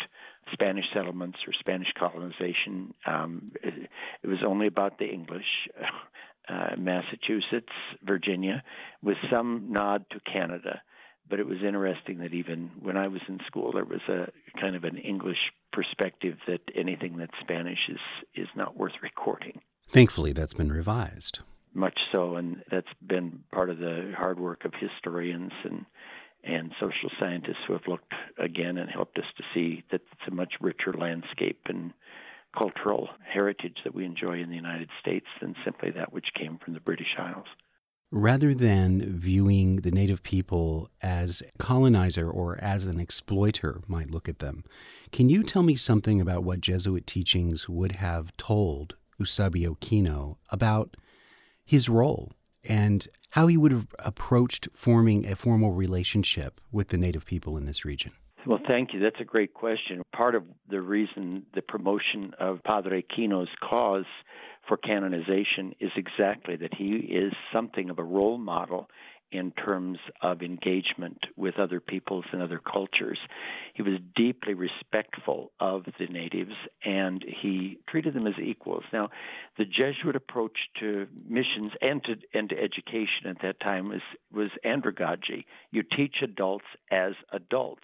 Spanish 0.53 0.87
settlements 0.93 1.39
or 1.47 1.53
Spanish 1.53 1.93
colonization. 1.97 2.93
Um, 3.07 3.53
it, 3.63 3.89
it, 4.25 4.27
was 4.27 4.43
only 4.45 4.67
about 4.67 4.99
the 4.99 5.07
English, 5.07 5.69
uh, 6.49 6.75
Massachusetts, 6.77 7.73
Virginia, 8.03 8.63
with 9.03 9.17
some 9.31 9.69
nod 9.71 10.05
to 10.11 10.21
Canada 10.21 10.83
but 11.29 11.41
it 11.41 11.47
was 11.47 11.59
interesting 11.67 12.19
that 12.19 12.33
even 12.33 12.71
when 12.81 12.97
I 12.97 13.09
was 13.09 13.21
in 13.29 13.41
school, 13.47 13.73
there 13.73 13.85
was 13.85 14.01
a 14.09 14.29
kind 14.61 14.77
of 14.77 14.85
an 14.85 14.97
English 14.97 15.53
perspective 15.73 16.39
that 16.47 16.61
anything 16.75 17.17
that's 17.17 17.37
Spanish 17.41 17.89
is 17.89 17.99
is 18.35 18.49
not 18.55 18.77
worth 18.77 18.93
recording. 19.03 19.61
Thankfully, 19.89 20.33
that's 20.33 20.55
been 20.55 20.73
revised. 20.73 21.41
Much 21.77 21.99
so, 22.11 22.37
and 22.37 22.63
that's 22.71 22.93
been 23.07 23.45
part 23.53 23.69
of 23.69 23.79
the 23.79 24.13
hard 24.17 24.41
work 24.41 24.65
of 24.65 24.73
historians 24.75 25.53
and 25.65 25.85
and 26.43 26.73
social 26.79 27.11
scientists 27.19 27.65
who 27.67 27.73
have 27.73 27.89
looked 27.89 28.15
again 28.39 28.79
and 28.79 28.89
helped 28.89 29.19
us 29.19 29.25
to 29.37 29.43
see 29.53 29.83
that 29.91 30.01
it's 30.13 30.29
a 30.29 30.31
much 30.31 30.55
richer 30.61 30.93
landscape 30.93 31.61
and 31.67 31.93
cultural 32.57 33.09
heritage 33.29 33.79
that 33.83 33.95
we 33.95 34.05
enjoy 34.05 34.41
in 34.41 34.49
the 34.49 34.55
United 34.55 34.89
States 35.01 35.27
than 35.41 35.57
simply 35.65 35.91
that 35.91 36.13
which 36.13 36.33
came 36.35 36.57
from 36.65 36.73
the 36.75 36.81
British 36.81 37.17
Isles 37.19 37.49
rather 38.11 38.55
than 38.55 39.19
viewing 39.19 39.77
the 39.77 39.91
native 39.91 40.23
people 40.23 40.91
as 41.03 41.43
colonizer 41.59 42.31
or 42.31 42.57
as 42.63 42.87
an 42.87 43.01
exploiter 43.01 43.83
might 43.89 44.11
look 44.11 44.29
at 44.29 44.39
them. 44.39 44.65
Can 45.11 45.29
you 45.29 45.43
tell 45.43 45.63
me 45.63 45.77
something 45.77 46.21
about 46.21 46.45
what 46.45 46.61
Jesuit 46.61 47.07
teachings 47.07 47.69
would 47.69 47.93
have 47.93 48.37
told 48.37 48.95
Eusebio 49.19 49.77
Kino 49.81 50.39
about 50.51 50.97
his 51.67 51.89
role 51.89 52.33
and 52.69 53.09
how 53.31 53.47
he 53.49 53.57
would 53.57 53.73
have 53.73 53.89
approached 53.99 54.69
forming 54.73 55.27
a 55.27 55.37
formal 55.37 55.73
relationship 55.73 56.61
with 56.73 56.89
the 56.89 56.97
native 56.97 57.27
people 57.27 57.57
in 57.59 57.67
this 57.67 57.85
region? 57.85 58.13
Well, 58.47 58.61
thank 58.67 58.95
you. 58.95 59.01
That's 59.01 59.21
a 59.21 59.25
great 59.25 59.55
question. 59.55 60.03
Part 60.15 60.37
of 60.37 60.45
the 60.71 60.81
reason 60.81 61.45
the 61.55 61.63
promotion 61.63 62.33
of 62.39 62.63
Padre 62.63 63.03
Kino's 63.03 63.49
cause 63.61 64.05
for 64.69 64.77
canonization 64.77 65.75
is 65.81 65.91
exactly 65.97 66.57
that 66.57 66.73
he 66.75 66.95
is 66.95 67.33
something 67.53 67.91
of 67.91 67.99
a 67.99 68.05
role 68.05 68.39
model 68.39 68.89
in 69.33 69.51
terms 69.53 69.99
of 70.23 70.43
engagement 70.43 71.27
with 71.37 71.59
other 71.59 71.81
peoples 71.81 72.25
and 72.33 72.41
other 72.41 72.59
cultures. 72.61 73.19
He 73.75 73.83
was 73.83 73.99
deeply 74.15 74.55
respectful 74.55 75.53
of 75.59 75.85
the 75.99 76.07
natives 76.07 76.55
and 76.85 77.25
he 77.27 77.79
treated 77.89 78.15
them 78.15 78.27
as 78.27 78.39
equals. 78.39 78.85
Now, 78.93 79.11
the 79.59 79.65
Jesuit 79.65 80.17
approach 80.17 80.57
to 80.81 81.09
missions 81.29 81.73
and 81.83 82.03
to, 82.05 82.17
and 82.35 82.49
to 82.51 82.61
education 82.61 83.27
at 83.27 83.43
that 83.43 83.61
time 83.61 83.89
was, 83.89 84.03
was 84.33 84.51
andragogy. 84.65 85.45
You 85.73 85.83
teach 85.83 86.23
adults 86.23 86.67
as 86.91 87.15
adults. 87.33 87.83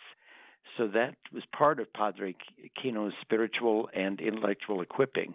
So 0.77 0.87
that 0.89 1.17
was 1.33 1.43
part 1.53 1.81
of 1.81 1.93
Padre 1.93 2.35
Kino's 2.81 3.13
spiritual 3.21 3.91
and 3.93 4.21
intellectual 4.21 4.81
equipping 4.81 5.35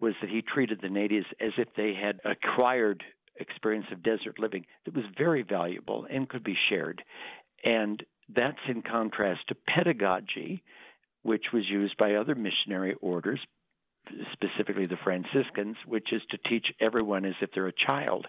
was 0.00 0.14
that 0.20 0.30
he 0.30 0.42
treated 0.42 0.80
the 0.80 0.88
natives 0.88 1.26
as 1.40 1.52
if 1.56 1.68
they 1.76 1.94
had 1.94 2.20
acquired 2.24 3.04
experience 3.36 3.86
of 3.90 4.02
desert 4.02 4.38
living 4.38 4.66
that 4.84 4.94
was 4.94 5.04
very 5.16 5.42
valuable 5.42 6.06
and 6.10 6.28
could 6.28 6.44
be 6.44 6.56
shared. 6.68 7.02
And 7.64 8.02
that's 8.34 8.58
in 8.68 8.82
contrast 8.82 9.48
to 9.48 9.54
pedagogy, 9.54 10.62
which 11.22 11.52
was 11.52 11.68
used 11.68 11.96
by 11.96 12.14
other 12.14 12.34
missionary 12.34 12.94
orders, 13.00 13.40
specifically 14.32 14.86
the 14.86 14.98
Franciscans, 15.02 15.76
which 15.86 16.12
is 16.12 16.22
to 16.30 16.38
teach 16.38 16.72
everyone 16.80 17.24
as 17.24 17.34
if 17.40 17.50
they're 17.52 17.68
a 17.68 17.72
child. 17.72 18.26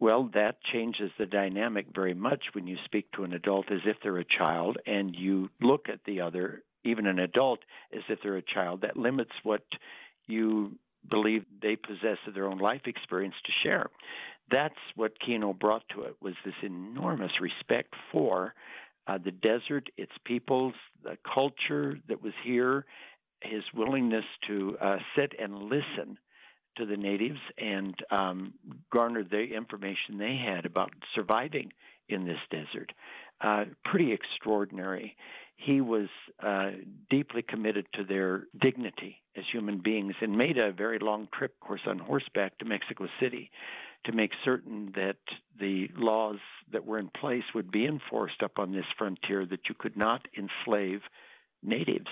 Well, 0.00 0.30
that 0.34 0.62
changes 0.62 1.10
the 1.18 1.26
dynamic 1.26 1.86
very 1.94 2.14
much 2.14 2.46
when 2.52 2.66
you 2.66 2.76
speak 2.84 3.10
to 3.12 3.24
an 3.24 3.32
adult 3.32 3.70
as 3.70 3.80
if 3.84 3.96
they're 4.02 4.18
a 4.18 4.24
child 4.24 4.78
and 4.86 5.14
you 5.14 5.50
look 5.60 5.88
at 5.88 6.00
the 6.04 6.20
other, 6.20 6.62
even 6.84 7.06
an 7.06 7.18
adult, 7.18 7.60
as 7.94 8.02
if 8.08 8.18
they're 8.22 8.36
a 8.36 8.42
child. 8.42 8.80
That 8.80 8.96
limits 8.96 9.32
what 9.42 9.62
you 10.26 10.78
believe 11.10 11.44
they 11.60 11.76
possess 11.76 12.18
their 12.34 12.46
own 12.46 12.58
life 12.58 12.82
experience 12.86 13.34
to 13.44 13.52
share. 13.62 13.90
That's 14.50 14.74
what 14.94 15.18
Kino 15.20 15.52
brought 15.52 15.88
to 15.90 16.02
it 16.02 16.16
was 16.20 16.34
this 16.44 16.54
enormous 16.62 17.40
respect 17.40 17.94
for 18.12 18.54
uh, 19.06 19.18
the 19.22 19.30
desert, 19.30 19.88
its 19.96 20.12
peoples, 20.24 20.74
the 21.02 21.16
culture 21.32 21.98
that 22.08 22.22
was 22.22 22.32
here, 22.42 22.86
his 23.42 23.62
willingness 23.74 24.24
to 24.46 24.76
uh, 24.80 24.98
sit 25.16 25.32
and 25.38 25.64
listen 25.64 26.18
to 26.76 26.86
the 26.86 26.96
natives 26.96 27.38
and 27.58 27.94
um, 28.10 28.54
garner 28.92 29.22
the 29.22 29.42
information 29.42 30.18
they 30.18 30.36
had 30.36 30.66
about 30.66 30.90
surviving 31.14 31.72
in 32.08 32.26
this 32.26 32.40
desert. 32.50 32.92
Uh, 33.40 33.64
pretty 33.84 34.12
extraordinary 34.12 35.16
he 35.56 35.80
was 35.80 36.08
uh, 36.42 36.70
deeply 37.10 37.42
committed 37.42 37.86
to 37.94 38.04
their 38.04 38.44
dignity 38.60 39.20
as 39.36 39.44
human 39.50 39.78
beings 39.78 40.14
and 40.20 40.36
made 40.36 40.58
a 40.58 40.72
very 40.72 40.98
long 40.98 41.28
trip, 41.32 41.54
of 41.60 41.66
course, 41.66 41.80
on 41.86 41.98
horseback 41.98 42.56
to 42.58 42.64
Mexico 42.64 43.08
City 43.20 43.50
to 44.04 44.12
make 44.12 44.32
certain 44.44 44.92
that 44.94 45.16
the 45.58 45.88
laws 45.96 46.38
that 46.72 46.84
were 46.84 46.98
in 46.98 47.08
place 47.08 47.44
would 47.54 47.70
be 47.70 47.86
enforced 47.86 48.42
up 48.42 48.58
on 48.58 48.72
this 48.72 48.86
frontier, 48.98 49.46
that 49.46 49.68
you 49.68 49.74
could 49.74 49.96
not 49.96 50.26
enslave 50.36 51.00
natives 51.62 52.08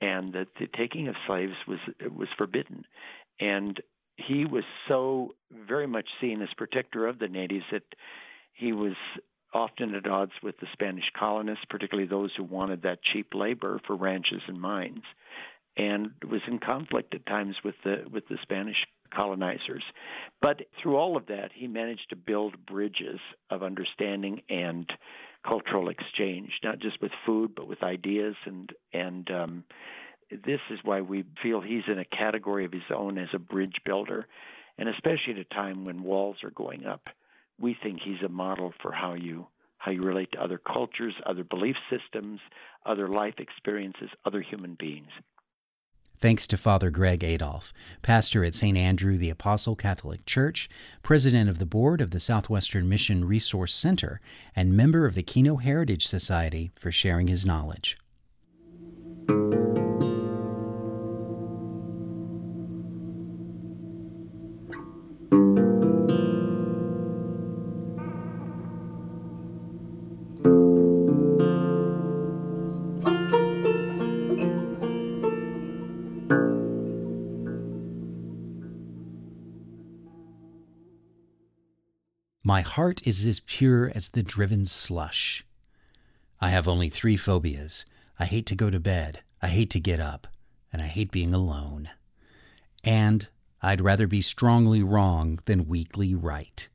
and 0.00 0.32
that 0.32 0.48
the 0.58 0.66
taking 0.76 1.08
of 1.08 1.14
slaves 1.26 1.54
was 1.66 1.78
was 2.16 2.28
forbidden. 2.36 2.84
And 3.38 3.80
he 4.16 4.44
was 4.44 4.64
so 4.88 5.34
very 5.66 5.86
much 5.86 6.06
seen 6.20 6.42
as 6.42 6.48
protector 6.56 7.06
of 7.06 7.18
the 7.18 7.28
natives 7.28 7.64
that 7.70 7.84
he 8.52 8.72
was 8.72 8.94
often 9.52 9.94
at 9.94 10.06
odds 10.06 10.32
with 10.42 10.58
the 10.60 10.66
Spanish 10.72 11.10
colonists, 11.18 11.64
particularly 11.68 12.08
those 12.08 12.30
who 12.36 12.44
wanted 12.44 12.82
that 12.82 13.02
cheap 13.02 13.34
labor 13.34 13.80
for 13.86 13.96
ranches 13.96 14.42
and 14.46 14.60
mines, 14.60 15.02
and 15.80 16.10
was 16.30 16.42
in 16.46 16.58
conflict 16.58 17.14
at 17.14 17.24
times 17.24 17.56
with 17.64 17.74
the 17.84 18.04
with 18.12 18.28
the 18.28 18.36
Spanish 18.42 18.86
colonizers. 19.14 19.82
But 20.42 20.60
through 20.80 20.96
all 20.96 21.16
of 21.16 21.26
that, 21.26 21.50
he 21.54 21.66
managed 21.66 22.10
to 22.10 22.16
build 22.16 22.66
bridges 22.66 23.18
of 23.48 23.62
understanding 23.62 24.42
and 24.48 24.92
cultural 25.44 25.88
exchange, 25.88 26.60
not 26.62 26.78
just 26.78 27.00
with 27.00 27.12
food, 27.24 27.54
but 27.56 27.66
with 27.66 27.82
ideas. 27.82 28.36
And, 28.44 28.72
and 28.92 29.30
um, 29.30 29.64
this 30.30 30.60
is 30.70 30.78
why 30.84 31.00
we 31.00 31.24
feel 31.42 31.60
he's 31.60 31.88
in 31.88 31.98
a 31.98 32.04
category 32.04 32.66
of 32.66 32.72
his 32.72 32.82
own 32.94 33.18
as 33.18 33.30
a 33.32 33.38
bridge 33.38 33.80
builder. 33.84 34.26
And 34.78 34.88
especially 34.88 35.32
at 35.32 35.38
a 35.38 35.44
time 35.44 35.84
when 35.84 36.04
walls 36.04 36.36
are 36.44 36.50
going 36.50 36.86
up, 36.86 37.08
we 37.58 37.76
think 37.82 38.00
he's 38.00 38.22
a 38.22 38.28
model 38.28 38.72
for 38.82 38.92
how 38.92 39.14
you 39.14 39.46
how 39.78 39.90
you 39.90 40.02
relate 40.02 40.30
to 40.30 40.42
other 40.42 40.58
cultures, 40.58 41.14
other 41.24 41.42
belief 41.42 41.74
systems, 41.88 42.38
other 42.84 43.08
life 43.08 43.36
experiences, 43.38 44.10
other 44.26 44.42
human 44.42 44.74
beings. 44.78 45.08
Thanks 46.20 46.46
to 46.48 46.58
Father 46.58 46.90
Greg 46.90 47.24
Adolph, 47.24 47.72
pastor 48.02 48.44
at 48.44 48.54
St. 48.54 48.76
Andrew 48.76 49.16
the 49.16 49.30
Apostle 49.30 49.74
Catholic 49.74 50.26
Church, 50.26 50.68
president 51.02 51.48
of 51.48 51.58
the 51.58 51.64
board 51.64 52.02
of 52.02 52.10
the 52.10 52.20
Southwestern 52.20 52.90
Mission 52.90 53.24
Resource 53.24 53.74
Center, 53.74 54.20
and 54.54 54.76
member 54.76 55.06
of 55.06 55.14
the 55.14 55.22
Kino 55.22 55.56
Heritage 55.56 56.06
Society, 56.06 56.72
for 56.78 56.92
sharing 56.92 57.28
his 57.28 57.46
knowledge. 57.46 57.96
My 82.50 82.62
heart 82.62 83.06
is 83.06 83.26
as 83.26 83.38
pure 83.38 83.92
as 83.94 84.08
the 84.08 84.24
driven 84.24 84.64
slush. 84.64 85.46
I 86.40 86.50
have 86.50 86.66
only 86.66 86.88
three 86.88 87.16
phobias 87.16 87.84
I 88.18 88.24
hate 88.24 88.44
to 88.46 88.56
go 88.56 88.70
to 88.70 88.80
bed, 88.80 89.20
I 89.40 89.46
hate 89.46 89.70
to 89.70 89.78
get 89.78 90.00
up, 90.00 90.26
and 90.72 90.82
I 90.82 90.86
hate 90.86 91.12
being 91.12 91.32
alone. 91.32 91.90
And 92.82 93.28
I'd 93.62 93.80
rather 93.80 94.08
be 94.08 94.20
strongly 94.20 94.82
wrong 94.82 95.38
than 95.44 95.68
weakly 95.68 96.12
right. 96.12 96.68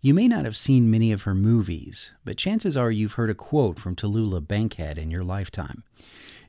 You 0.00 0.14
may 0.14 0.26
not 0.26 0.44
have 0.44 0.56
seen 0.56 0.90
many 0.90 1.12
of 1.12 1.22
her 1.22 1.34
movies, 1.36 2.10
but 2.24 2.36
chances 2.36 2.76
are 2.76 2.90
you've 2.90 3.12
heard 3.12 3.30
a 3.30 3.34
quote 3.34 3.78
from 3.78 3.94
Tallulah 3.94 4.48
Bankhead 4.48 4.98
in 4.98 5.12
your 5.12 5.22
lifetime. 5.22 5.84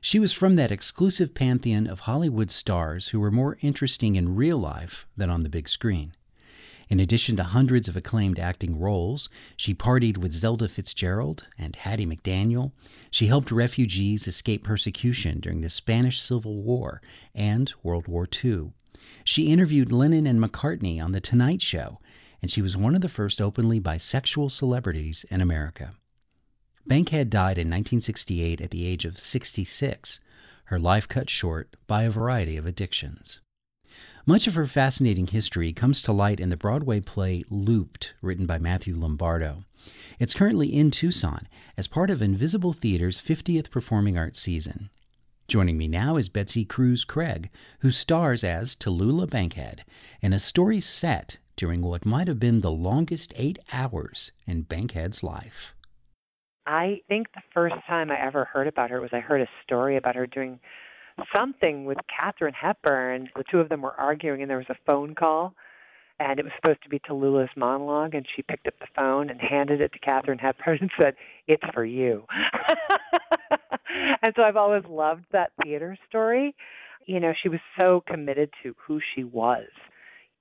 She 0.00 0.18
was 0.18 0.32
from 0.32 0.56
that 0.56 0.72
exclusive 0.72 1.34
pantheon 1.34 1.86
of 1.86 2.00
Hollywood 2.00 2.50
stars 2.50 3.10
who 3.10 3.20
were 3.20 3.30
more 3.30 3.58
interesting 3.60 4.16
in 4.16 4.34
real 4.34 4.58
life 4.58 5.06
than 5.16 5.30
on 5.30 5.44
the 5.44 5.48
big 5.48 5.68
screen. 5.68 6.14
In 6.94 7.00
addition 7.00 7.34
to 7.38 7.42
hundreds 7.42 7.88
of 7.88 7.96
acclaimed 7.96 8.38
acting 8.38 8.78
roles, 8.78 9.28
she 9.56 9.74
partied 9.74 10.16
with 10.16 10.30
Zelda 10.30 10.68
Fitzgerald 10.68 11.44
and 11.58 11.74
Hattie 11.74 12.06
McDaniel. 12.06 12.70
She 13.10 13.26
helped 13.26 13.50
refugees 13.50 14.28
escape 14.28 14.62
persecution 14.62 15.40
during 15.40 15.60
the 15.60 15.70
Spanish 15.70 16.22
Civil 16.22 16.62
War 16.62 17.02
and 17.34 17.74
World 17.82 18.06
War 18.06 18.28
II. 18.44 18.74
She 19.24 19.48
interviewed 19.48 19.90
Lennon 19.90 20.24
and 20.24 20.38
McCartney 20.40 21.02
on 21.02 21.10
The 21.10 21.20
Tonight 21.20 21.62
Show, 21.62 21.98
and 22.40 22.48
she 22.48 22.62
was 22.62 22.76
one 22.76 22.94
of 22.94 23.00
the 23.00 23.08
first 23.08 23.40
openly 23.40 23.80
bisexual 23.80 24.52
celebrities 24.52 25.24
in 25.32 25.40
America. 25.40 25.94
Bankhead 26.86 27.28
died 27.28 27.58
in 27.58 27.66
1968 27.66 28.60
at 28.60 28.70
the 28.70 28.86
age 28.86 29.04
of 29.04 29.18
66, 29.18 30.20
her 30.66 30.78
life 30.78 31.08
cut 31.08 31.28
short 31.28 31.74
by 31.88 32.04
a 32.04 32.10
variety 32.10 32.56
of 32.56 32.66
addictions. 32.66 33.40
Much 34.26 34.46
of 34.46 34.54
her 34.54 34.64
fascinating 34.64 35.26
history 35.26 35.70
comes 35.70 36.00
to 36.00 36.10
light 36.10 36.40
in 36.40 36.48
the 36.48 36.56
Broadway 36.56 36.98
play 36.98 37.44
Looped, 37.50 38.14
written 38.22 38.46
by 38.46 38.58
Matthew 38.58 38.96
Lombardo. 38.96 39.64
It's 40.18 40.32
currently 40.32 40.68
in 40.68 40.90
Tucson 40.90 41.46
as 41.76 41.88
part 41.88 42.08
of 42.08 42.22
Invisible 42.22 42.72
Theater's 42.72 43.20
50th 43.20 43.70
Performing 43.70 44.16
Arts 44.16 44.40
season. 44.40 44.88
Joining 45.46 45.76
me 45.76 45.88
now 45.88 46.16
is 46.16 46.30
Betsy 46.30 46.64
Kruse 46.64 47.04
Craig, 47.04 47.50
who 47.80 47.90
stars 47.90 48.42
as 48.42 48.74
Tallulah 48.74 49.28
Bankhead 49.28 49.84
in 50.22 50.32
a 50.32 50.38
story 50.38 50.80
set 50.80 51.36
during 51.54 51.82
what 51.82 52.06
might 52.06 52.26
have 52.26 52.40
been 52.40 52.62
the 52.62 52.70
longest 52.70 53.34
eight 53.36 53.58
hours 53.74 54.32
in 54.46 54.62
Bankhead's 54.62 55.22
life. 55.22 55.74
I 56.66 57.02
think 57.08 57.26
the 57.34 57.42
first 57.52 57.76
time 57.86 58.10
I 58.10 58.18
ever 58.18 58.46
heard 58.46 58.68
about 58.68 58.88
her 58.88 59.02
was 59.02 59.10
I 59.12 59.20
heard 59.20 59.42
a 59.42 59.48
story 59.64 59.98
about 59.98 60.14
her 60.16 60.26
doing 60.26 60.60
something 61.34 61.84
with 61.84 61.98
Katharine 62.08 62.54
Hepburn. 62.54 63.28
The 63.36 63.44
two 63.50 63.60
of 63.60 63.68
them 63.68 63.82
were 63.82 63.98
arguing, 63.98 64.42
and 64.42 64.50
there 64.50 64.58
was 64.58 64.70
a 64.70 64.76
phone 64.86 65.14
call, 65.14 65.54
and 66.20 66.38
it 66.38 66.44
was 66.44 66.52
supposed 66.56 66.82
to 66.82 66.88
be 66.88 66.98
Tallulah's 67.00 67.50
monologue, 67.56 68.14
and 68.14 68.26
she 68.34 68.42
picked 68.42 68.66
up 68.66 68.78
the 68.80 68.86
phone 68.94 69.30
and 69.30 69.40
handed 69.40 69.80
it 69.80 69.92
to 69.92 69.98
Katharine 69.98 70.38
Hepburn 70.38 70.78
and 70.80 70.90
said, 70.98 71.14
"It's 71.46 71.64
for 71.72 71.84
you." 71.84 72.24
and 74.22 74.32
so 74.36 74.42
I've 74.42 74.56
always 74.56 74.84
loved 74.88 75.24
that 75.32 75.52
theater 75.62 75.96
story. 76.08 76.54
You 77.06 77.20
know, 77.20 77.34
she 77.34 77.48
was 77.48 77.60
so 77.76 78.02
committed 78.06 78.50
to 78.62 78.74
who 78.78 79.00
she 79.14 79.24
was 79.24 79.66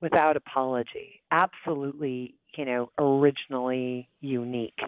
without 0.01 0.37
apology. 0.37 1.21
Absolutely, 1.31 2.35
you 2.55 2.65
know, 2.65 2.89
originally 2.97 4.09
unique. 4.21 4.79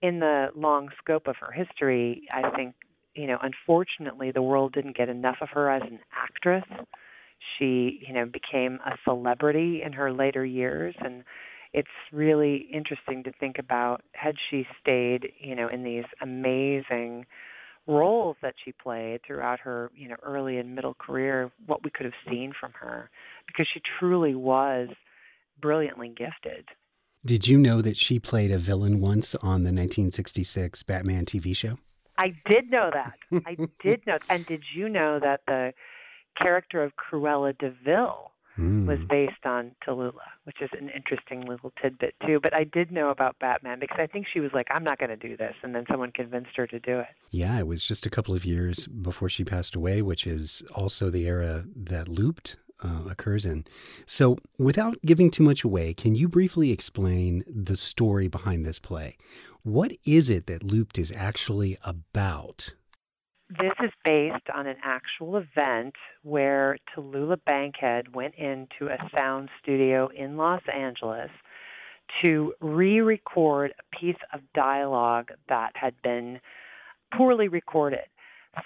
In 0.00 0.20
the 0.20 0.50
long 0.54 0.90
scope 0.98 1.26
of 1.26 1.36
her 1.36 1.50
history, 1.50 2.22
I 2.32 2.50
think 2.50 2.74
you 3.18 3.26
know, 3.26 3.38
unfortunately, 3.42 4.30
the 4.30 4.42
world 4.42 4.72
didn't 4.72 4.96
get 4.96 5.08
enough 5.08 5.38
of 5.40 5.48
her 5.50 5.68
as 5.68 5.82
an 5.82 5.98
actress. 6.16 6.62
She, 7.58 8.00
you 8.06 8.14
know, 8.14 8.26
became 8.26 8.78
a 8.86 8.96
celebrity 9.04 9.82
in 9.84 9.92
her 9.94 10.12
later 10.12 10.44
years, 10.44 10.94
and 11.00 11.24
it's 11.72 11.88
really 12.12 12.68
interesting 12.72 13.24
to 13.24 13.32
think 13.32 13.58
about 13.58 14.02
had 14.12 14.36
she 14.48 14.66
stayed, 14.80 15.32
you 15.40 15.56
know, 15.56 15.66
in 15.66 15.82
these 15.82 16.04
amazing 16.22 17.26
roles 17.88 18.36
that 18.40 18.54
she 18.64 18.70
played 18.70 19.20
throughout 19.26 19.58
her, 19.60 19.90
you 19.96 20.08
know, 20.08 20.16
early 20.22 20.58
and 20.58 20.76
middle 20.76 20.94
career, 20.94 21.50
what 21.66 21.82
we 21.82 21.90
could 21.90 22.04
have 22.04 22.14
seen 22.30 22.52
from 22.58 22.72
her, 22.72 23.10
because 23.48 23.66
she 23.72 23.80
truly 23.98 24.36
was 24.36 24.90
brilliantly 25.60 26.08
gifted. 26.08 26.68
Did 27.26 27.48
you 27.48 27.58
know 27.58 27.82
that 27.82 27.98
she 27.98 28.20
played 28.20 28.52
a 28.52 28.58
villain 28.58 29.00
once 29.00 29.34
on 29.34 29.64
the 29.64 29.72
1966 29.72 30.84
Batman 30.84 31.24
TV 31.24 31.56
show? 31.56 31.78
I 32.18 32.34
did 32.46 32.70
know 32.70 32.90
that. 32.92 33.42
I 33.46 33.56
did 33.82 34.06
know. 34.06 34.18
And 34.28 34.44
did 34.44 34.64
you 34.74 34.88
know 34.88 35.18
that 35.20 35.40
the 35.46 35.72
character 36.36 36.82
of 36.82 36.92
Cruella 36.96 37.56
de 37.56 37.72
Vil 37.84 38.32
mm. 38.58 38.86
was 38.86 38.98
based 39.08 39.44
on 39.44 39.72
Tallulah, 39.86 40.12
which 40.44 40.60
is 40.60 40.70
an 40.78 40.90
interesting 40.90 41.42
little 41.42 41.72
tidbit 41.80 42.14
too. 42.26 42.40
But 42.42 42.54
I 42.54 42.64
did 42.64 42.90
know 42.90 43.10
about 43.10 43.38
Batman 43.38 43.78
because 43.78 43.98
I 44.00 44.06
think 44.06 44.26
she 44.32 44.40
was 44.40 44.50
like, 44.52 44.66
I'm 44.70 44.84
not 44.84 44.98
going 44.98 45.10
to 45.10 45.16
do 45.16 45.36
this. 45.36 45.54
And 45.62 45.74
then 45.74 45.84
someone 45.90 46.12
convinced 46.12 46.50
her 46.56 46.66
to 46.66 46.78
do 46.78 46.98
it. 46.98 47.06
Yeah, 47.30 47.58
it 47.58 47.66
was 47.66 47.84
just 47.84 48.06
a 48.06 48.10
couple 48.10 48.34
of 48.34 48.44
years 48.44 48.86
before 48.86 49.28
she 49.28 49.44
passed 49.44 49.74
away, 49.74 50.02
which 50.02 50.26
is 50.26 50.62
also 50.74 51.10
the 51.10 51.26
era 51.26 51.64
that 51.74 52.08
Looped 52.08 52.56
uh, 52.82 53.02
occurs 53.10 53.44
in. 53.44 53.64
So, 54.06 54.38
without 54.56 54.98
giving 55.04 55.30
too 55.30 55.42
much 55.42 55.64
away, 55.64 55.94
can 55.94 56.14
you 56.14 56.28
briefly 56.28 56.70
explain 56.70 57.44
the 57.48 57.76
story 57.76 58.28
behind 58.28 58.64
this 58.64 58.78
play? 58.78 59.16
What 59.68 59.92
is 60.06 60.30
it 60.30 60.46
that 60.46 60.62
Looped 60.62 60.96
is 60.96 61.12
actually 61.14 61.76
about? 61.84 62.72
This 63.50 63.74
is 63.84 63.90
based 64.02 64.48
on 64.54 64.66
an 64.66 64.76
actual 64.82 65.36
event 65.36 65.94
where 66.22 66.78
Tallulah 66.88 67.44
Bankhead 67.44 68.14
went 68.14 68.34
into 68.36 68.90
a 68.90 68.96
sound 69.14 69.50
studio 69.62 70.08
in 70.08 70.38
Los 70.38 70.62
Angeles 70.74 71.28
to 72.22 72.54
re-record 72.62 73.74
a 73.78 73.94
piece 73.94 74.16
of 74.32 74.40
dialogue 74.54 75.32
that 75.50 75.72
had 75.74 75.92
been 76.02 76.40
poorly 77.14 77.48
recorded. 77.48 78.06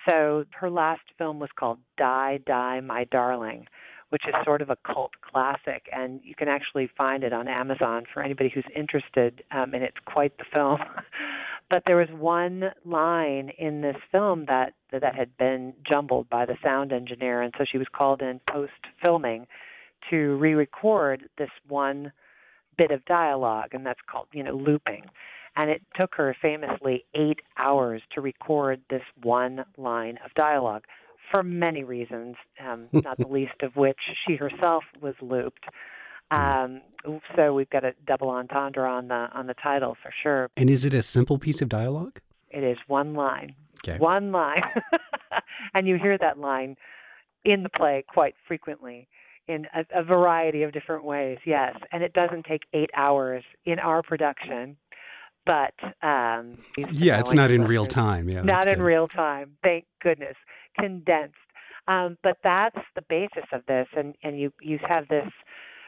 So 0.06 0.44
her 0.52 0.70
last 0.70 1.02
film 1.18 1.40
was 1.40 1.50
called 1.58 1.80
Die, 1.98 2.38
Die, 2.46 2.80
My 2.80 3.02
Darling, 3.10 3.66
which 4.12 4.28
is 4.28 4.34
sort 4.44 4.60
of 4.60 4.68
a 4.68 4.76
cult 4.84 5.12
classic, 5.22 5.88
and 5.90 6.20
you 6.22 6.34
can 6.34 6.46
actually 6.46 6.86
find 6.98 7.24
it 7.24 7.32
on 7.32 7.48
Amazon 7.48 8.04
for 8.12 8.22
anybody 8.22 8.50
who's 8.50 8.66
interested, 8.76 9.42
um, 9.52 9.72
and 9.72 9.82
it's 9.82 9.96
quite 10.04 10.36
the 10.36 10.44
film. 10.52 10.78
but 11.70 11.82
there 11.86 11.96
was 11.96 12.10
one 12.10 12.72
line 12.84 13.50
in 13.56 13.80
this 13.80 13.96
film 14.10 14.44
that 14.48 14.74
that 14.90 15.14
had 15.14 15.34
been 15.38 15.72
jumbled 15.82 16.28
by 16.28 16.44
the 16.44 16.58
sound 16.62 16.92
engineer, 16.92 17.40
and 17.40 17.54
so 17.56 17.64
she 17.64 17.78
was 17.78 17.86
called 17.90 18.20
in 18.20 18.38
post 18.50 18.72
filming 19.00 19.46
to 20.10 20.36
re-record 20.36 21.26
this 21.38 21.48
one 21.66 22.12
bit 22.76 22.90
of 22.90 23.02
dialogue, 23.06 23.70
and 23.72 23.86
that's 23.86 24.00
called 24.06 24.26
you 24.34 24.42
know 24.42 24.52
looping. 24.52 25.06
And 25.56 25.70
it 25.70 25.80
took 25.94 26.14
her 26.16 26.36
famously 26.42 27.06
eight 27.14 27.40
hours 27.56 28.02
to 28.10 28.20
record 28.20 28.82
this 28.90 29.04
one 29.22 29.64
line 29.78 30.18
of 30.22 30.34
dialogue 30.34 30.84
for 31.30 31.42
many 31.42 31.84
reasons, 31.84 32.36
um, 32.60 32.88
not 32.92 33.18
the 33.18 33.26
least 33.26 33.62
of 33.62 33.76
which 33.76 33.98
she 34.26 34.36
herself 34.36 34.84
was 35.00 35.14
looped. 35.20 35.64
Hmm. 36.30 36.80
Um, 37.08 37.20
so 37.36 37.52
we've 37.54 37.70
got 37.70 37.84
a 37.84 37.94
double 38.06 38.30
entendre 38.30 38.88
on 38.88 39.08
the 39.08 39.28
on 39.34 39.46
the 39.46 39.54
title 39.54 39.96
for 40.02 40.12
sure. 40.22 40.48
And 40.56 40.70
is 40.70 40.84
it 40.84 40.94
a 40.94 41.02
simple 41.02 41.38
piece 41.38 41.60
of 41.62 41.68
dialogue? 41.68 42.20
It 42.50 42.64
is 42.64 42.78
one 42.86 43.14
line. 43.14 43.54
Okay. 43.84 43.98
One 43.98 44.30
line, 44.30 44.62
and 45.74 45.88
you 45.88 45.96
hear 45.96 46.16
that 46.18 46.38
line 46.38 46.76
in 47.44 47.64
the 47.64 47.68
play 47.68 48.04
quite 48.06 48.34
frequently. 48.46 49.08
in 49.48 49.66
a, 49.74 49.84
a 49.92 50.04
variety 50.04 50.62
of 50.62 50.72
different 50.72 51.04
ways. 51.04 51.38
Yes, 51.44 51.74
and 51.90 52.02
it 52.04 52.12
doesn't 52.12 52.44
take 52.44 52.62
eight 52.72 52.90
hours 52.94 53.42
in 53.64 53.80
our 53.80 54.02
production 54.02 54.76
but 55.44 55.74
um, 56.02 56.58
yeah, 56.76 57.18
it's 57.18 57.32
not 57.32 57.50
in 57.50 57.64
real 57.64 57.86
time. 57.86 58.28
Yeah, 58.28 58.42
not 58.42 58.68
in 58.68 58.80
real 58.80 59.08
time. 59.08 59.56
Thank 59.62 59.86
goodness, 60.00 60.36
condensed. 60.78 61.34
Um, 61.88 62.16
but 62.22 62.38
that's 62.44 62.78
the 62.94 63.02
basis 63.08 63.44
of 63.52 63.62
this, 63.66 63.88
and 63.96 64.14
and 64.22 64.38
you 64.38 64.52
you 64.60 64.78
have 64.86 65.08
this 65.08 65.28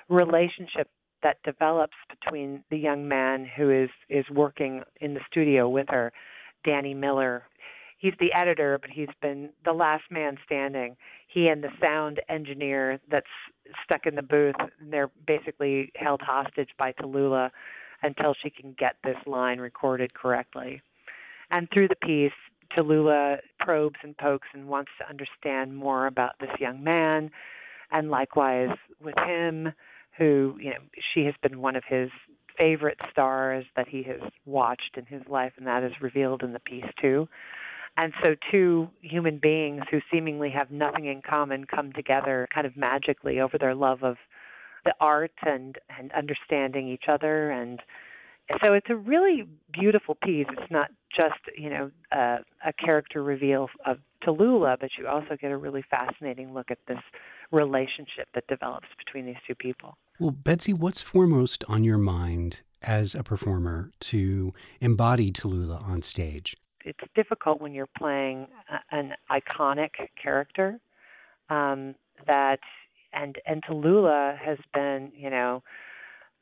relationship 0.08 0.88
that 1.22 1.42
develops 1.44 1.96
between 2.10 2.62
the 2.70 2.76
young 2.76 3.06
man 3.06 3.48
who 3.56 3.70
is 3.70 3.90
is 4.08 4.28
working 4.30 4.82
in 5.00 5.14
the 5.14 5.20
studio 5.30 5.68
with 5.68 5.88
her, 5.88 6.12
Danny 6.64 6.94
Miller. 6.94 7.44
He's 7.98 8.12
the 8.20 8.32
editor, 8.34 8.78
but 8.78 8.90
he's 8.90 9.08
been 9.22 9.50
the 9.64 9.72
last 9.72 10.04
man 10.10 10.36
standing. 10.44 10.96
He 11.28 11.48
and 11.48 11.64
the 11.64 11.70
sound 11.80 12.20
engineer 12.28 13.00
that's 13.10 13.26
stuck 13.82 14.04
in 14.06 14.14
the 14.14 14.22
booth, 14.22 14.56
they're 14.90 15.10
basically 15.26 15.90
held 15.96 16.20
hostage 16.20 16.68
by 16.78 16.92
Tallulah 16.92 17.50
until 18.02 18.34
she 18.34 18.50
can 18.50 18.74
get 18.78 18.96
this 19.02 19.16
line 19.26 19.58
recorded 19.58 20.12
correctly. 20.12 20.82
And 21.50 21.68
through 21.72 21.88
the 21.88 21.96
piece, 21.96 22.32
Tallulah 22.74 23.38
probes 23.60 23.96
and 24.02 24.16
pokes 24.16 24.48
and 24.52 24.68
wants 24.68 24.90
to 24.98 25.08
understand 25.08 25.76
more 25.76 26.06
about 26.06 26.32
this 26.40 26.50
young 26.58 26.82
man, 26.82 27.30
and 27.90 28.10
likewise 28.10 28.76
with 29.02 29.14
him, 29.26 29.72
who 30.16 30.56
you 30.60 30.70
know 30.70 30.80
she 31.12 31.24
has 31.24 31.34
been 31.42 31.60
one 31.60 31.76
of 31.76 31.84
his 31.84 32.10
favorite 32.58 32.98
stars 33.10 33.64
that 33.76 33.88
he 33.88 34.02
has 34.04 34.20
watched 34.46 34.96
in 34.96 35.06
his 35.06 35.22
life, 35.28 35.52
and 35.56 35.66
that 35.66 35.82
is 35.82 35.92
revealed 36.00 36.42
in 36.42 36.52
the 36.52 36.60
piece 36.60 36.84
too. 37.00 37.28
And 37.96 38.12
so 38.22 38.34
two 38.50 38.88
human 39.02 39.38
beings 39.38 39.84
who 39.90 40.00
seemingly 40.12 40.50
have 40.50 40.70
nothing 40.70 41.06
in 41.06 41.22
common 41.22 41.64
come 41.64 41.92
together 41.92 42.48
kind 42.52 42.66
of 42.66 42.76
magically 42.76 43.40
over 43.40 43.56
their 43.56 43.74
love 43.74 44.02
of 44.02 44.16
the 44.84 44.94
art 45.00 45.32
and 45.46 45.78
and 45.98 46.12
understanding 46.12 46.88
each 46.88 47.04
other 47.08 47.50
and 47.50 47.80
so 48.62 48.72
it's 48.72 48.88
a 48.90 48.96
really 48.96 49.46
beautiful 49.72 50.16
piece. 50.22 50.46
It's 50.50 50.70
not 50.70 50.90
just 51.14 51.40
you 51.57 51.70
know 51.70 51.90
uh, 52.12 52.38
a 52.64 52.72
character 52.72 53.22
reveal 53.22 53.68
of 53.87 53.98
Tallulah, 54.24 54.78
but 54.80 54.90
you 54.98 55.07
also 55.07 55.37
get 55.40 55.50
a 55.50 55.57
really 55.57 55.85
fascinating 55.90 56.54
look 56.54 56.70
at 56.70 56.78
this 56.88 56.98
relationship 57.50 58.28
that 58.35 58.46
develops 58.46 58.88
between 58.98 59.26
these 59.26 59.37
two 59.46 59.54
people. 59.54 59.96
Well, 60.18 60.30
Betsy, 60.30 60.72
what's 60.72 61.00
foremost 61.00 61.64
on 61.68 61.85
your 61.85 61.98
mind 61.98 62.61
as 62.83 63.14
a 63.14 63.22
performer 63.22 63.90
to 63.98 64.52
embody 64.80 65.33
Tallulah 65.33 65.83
on 65.83 66.02
stage? 66.02 66.57
It's 66.85 67.00
difficult 67.14 67.61
when 67.61 67.72
you're 67.72 67.88
playing 67.98 68.46
an 68.90 69.14
iconic 69.30 69.90
character 70.22 70.78
um, 71.48 71.94
that 72.26 72.61
and 73.12 73.38
and 73.46 73.62
Tallulah 73.62 74.38
has 74.38 74.59
been, 74.72 75.12
you 75.16 75.30
know, 75.30 75.62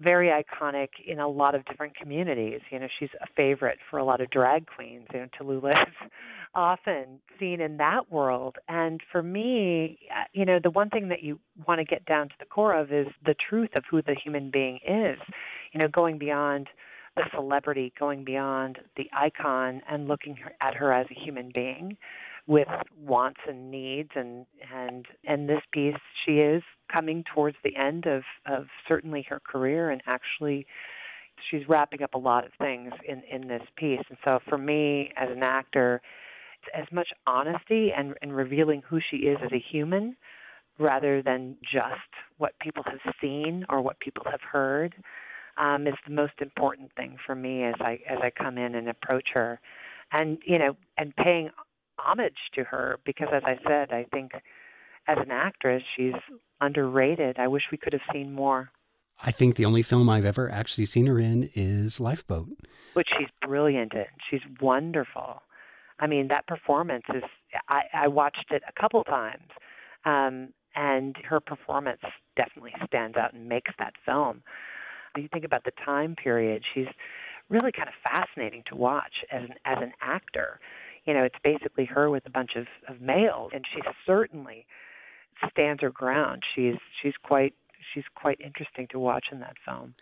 very 0.01 0.29
iconic 0.29 0.89
in 1.07 1.19
a 1.19 1.29
lot 1.29 1.55
of 1.55 1.65
different 1.67 1.97
communities. 1.97 2.61
You 2.71 2.81
know, 2.81 2.89
she's 2.99 3.11
a 3.21 3.27
favorite 3.37 3.79
for 3.91 3.99
a 3.99 4.05
lot 4.05 4.21
of 4.21 4.31
drag 4.31 4.67
queens. 4.67 5.07
You 5.13 5.21
know, 5.21 5.29
Tallulah 5.39 5.83
is 5.89 6.11
often 6.55 7.21
seen 7.39 7.61
in 7.61 7.77
that 7.79 8.11
world. 8.11 8.57
And 8.69 9.01
for 9.11 9.23
me, 9.23 9.99
uh, 10.11 10.25
you 10.33 10.45
know, 10.45 10.59
the 10.63 10.71
one 10.71 10.91
thing 10.91 11.09
that 11.09 11.23
you 11.23 11.39
want 11.67 11.79
to 11.79 11.85
get 11.85 12.05
down 12.05 12.29
to 12.29 12.35
the 12.39 12.47
core 12.47 12.75
of 12.75 12.93
is 12.93 13.07
the 13.25 13.35
truth 13.35 13.71
of 13.75 13.85
who 13.91 14.03
the 14.03 14.15
human 14.15 14.51
being 14.51 14.79
is. 14.87 15.19
You 15.73 15.81
know, 15.81 15.89
going 15.89 16.19
beyond 16.19 16.69
the 17.17 17.25
celebrity, 17.35 17.93
going 17.99 18.25
beyond 18.25 18.79
the 18.97 19.09
icon 19.13 19.83
and 19.89 20.09
looking 20.09 20.39
at 20.61 20.75
her 20.75 20.93
as 20.93 21.07
a 21.11 21.15
human 21.15 21.51
being 21.55 21.97
with 22.47 22.69
wants 23.01 23.41
and 23.49 23.71
needs 23.71 24.11
and 24.17 24.47
and 24.75 25.07
and 25.25 25.49
this 25.49 25.63
piece 25.71 25.95
she 26.25 26.39
is 26.39 26.63
coming 26.93 27.25
towards 27.33 27.57
the 27.63 27.75
end 27.77 28.07
of 28.07 28.23
of 28.47 28.67
certainly 28.89 29.25
her 29.29 29.41
career 29.41 29.91
and 29.91 30.03
actually 30.07 30.67
she's 31.51 31.69
wrapping 31.69 32.03
up 32.03 32.15
a 32.15 32.19
lot 32.19 32.45
of 32.45 32.51
things 32.59 32.93
in 33.09 33.23
in 33.31 33.49
this 33.49 33.63
piece. 33.77 34.03
And 34.09 34.19
so 34.25 34.41
for 34.49 34.59
me 34.59 35.13
as 35.17 35.29
an 35.31 35.43
actor 35.43 36.03
it's 36.63 36.71
as 36.75 36.93
much 36.93 37.09
honesty 37.27 37.93
and 37.97 38.15
and 38.23 38.35
revealing 38.35 38.83
who 38.89 39.01
she 39.01 39.19
is 39.19 39.39
as 39.45 39.53
a 39.53 39.59
human 39.59 40.17
rather 40.79 41.23
than 41.23 41.57
just 41.63 41.95
what 42.39 42.59
people 42.61 42.83
have 42.87 43.15
seen 43.21 43.65
or 43.69 43.81
what 43.81 44.01
people 44.01 44.25
have 44.29 44.41
heard 44.41 44.95
um, 45.59 45.87
is 45.87 45.95
the 46.07 46.15
most 46.15 46.33
important 46.41 46.91
thing 46.97 47.17
for 47.25 47.35
me 47.35 47.63
as 47.63 47.75
I 47.81 48.01
as 48.09 48.19
I 48.23 48.31
come 48.31 48.59
in 48.59 48.75
and 48.75 48.89
approach 48.89 49.29
her. 49.35 49.61
And 50.11 50.39
you 50.45 50.59
know 50.59 50.77
and 50.99 51.15
paying 51.17 51.51
homage 51.99 52.51
to 52.55 52.65
her 52.65 52.99
because, 53.05 53.29
as 53.33 53.43
I 53.45 53.59
said, 53.67 53.93
I 53.93 54.07
think 54.13 54.33
as 55.09 55.19
an 55.19 55.31
actress, 55.31 55.83
she's 55.97 56.15
underrated. 56.61 57.39
I 57.39 57.49
wish 57.49 57.65
we 57.71 57.79
could 57.79 57.93
have 57.93 58.03
seen 58.13 58.33
more. 58.33 58.71
I 59.25 59.31
think 59.31 59.57
the 59.57 59.65
only 59.65 59.83
film 59.83 60.09
I've 60.09 60.25
ever 60.25 60.51
actually 60.51 60.87
seen 60.87 61.07
her 61.07 61.19
in 61.19 61.51
is 61.55 62.01
Lifeboat. 62.01 62.49
Which 62.95 63.09
she's 63.17 63.29
brilliant 63.41 63.93
in. 63.95 64.07
She's 64.31 64.41
wonderful. 64.61 65.43
I 66.01 66.07
mean, 66.07 66.29
that 66.29 66.47
performance 66.47 67.05
is, 67.15 67.23
I, 67.69 67.83
I 67.93 68.09
watched 68.09 68.47
it 68.51 68.63
a 68.69 68.81
couple 68.81 69.05
times, 69.05 69.49
um, 70.05 70.49
and 70.75 71.17
her 71.29 71.39
performance 71.39 72.01
definitely 72.37 72.73
stands 72.87 73.17
out 73.17 73.35
and 73.35 73.49
makes 73.49 73.73
that 73.79 73.95
film. 74.05 74.43
When 75.15 75.23
you 75.23 75.29
think 75.33 75.45
about 75.45 75.65
the 75.65 75.73
time 75.85 76.17
period, 76.17 76.65
she's 76.75 76.89
really 77.49 77.71
kind 77.71 77.89
of 77.89 77.95
fascinating 78.03 78.63
to 78.67 78.77
watch 78.77 79.25
as 79.31 79.43
an, 79.43 79.55
as 79.65 79.79
an 79.81 79.93
actor 80.01 80.59
you 81.05 81.15
know, 81.15 81.25
it's 81.25 81.39
basically 81.43 81.85
her 81.87 82.11
with 82.11 82.27
a 82.27 82.31
bunch 82.31 82.57
of, 82.57 82.67
of 82.89 83.01
males, 83.01 83.51
and 83.55 83.65
she 83.73 83.81
certainly 84.07 84.67
stands 85.51 85.83
her 85.83 85.91
ground. 85.91 86.43
She's 86.55 86.77
she's 87.01 87.15
quite 87.23 87.55
she's 87.93 88.05
quite 88.15 88.41
interesting 88.41 88.87
to 88.91 88.99
watch 88.99 89.27
in 89.33 89.41
that 89.41 89.57
film. 89.65 89.95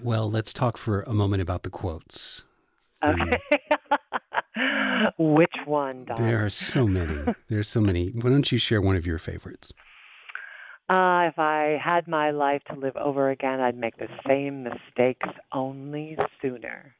Well, 0.00 0.30
let's 0.30 0.52
talk 0.52 0.76
for 0.76 1.02
a 1.02 1.14
moment 1.14 1.42
about 1.42 1.62
the 1.62 1.70
quotes. 1.70 2.44
Okay. 3.02 3.38
Which 5.18 5.54
one? 5.64 6.04
Don? 6.04 6.20
There 6.20 6.44
are 6.44 6.50
so 6.50 6.86
many. 6.86 7.34
There's 7.48 7.68
so 7.68 7.80
many. 7.80 8.08
Why 8.08 8.30
don't 8.30 8.50
you 8.50 8.58
share 8.58 8.80
one 8.80 8.96
of 8.96 9.06
your 9.06 9.18
favorites? 9.18 9.72
Uh, 10.88 11.28
if 11.28 11.38
I 11.38 11.78
had 11.82 12.06
my 12.06 12.30
life 12.30 12.62
to 12.70 12.78
live 12.78 12.96
over 12.96 13.30
again, 13.30 13.60
I'd 13.60 13.76
make 13.76 13.96
the 13.96 14.08
same 14.26 14.64
mistakes 14.64 15.28
only 15.52 16.16
sooner. 16.42 16.94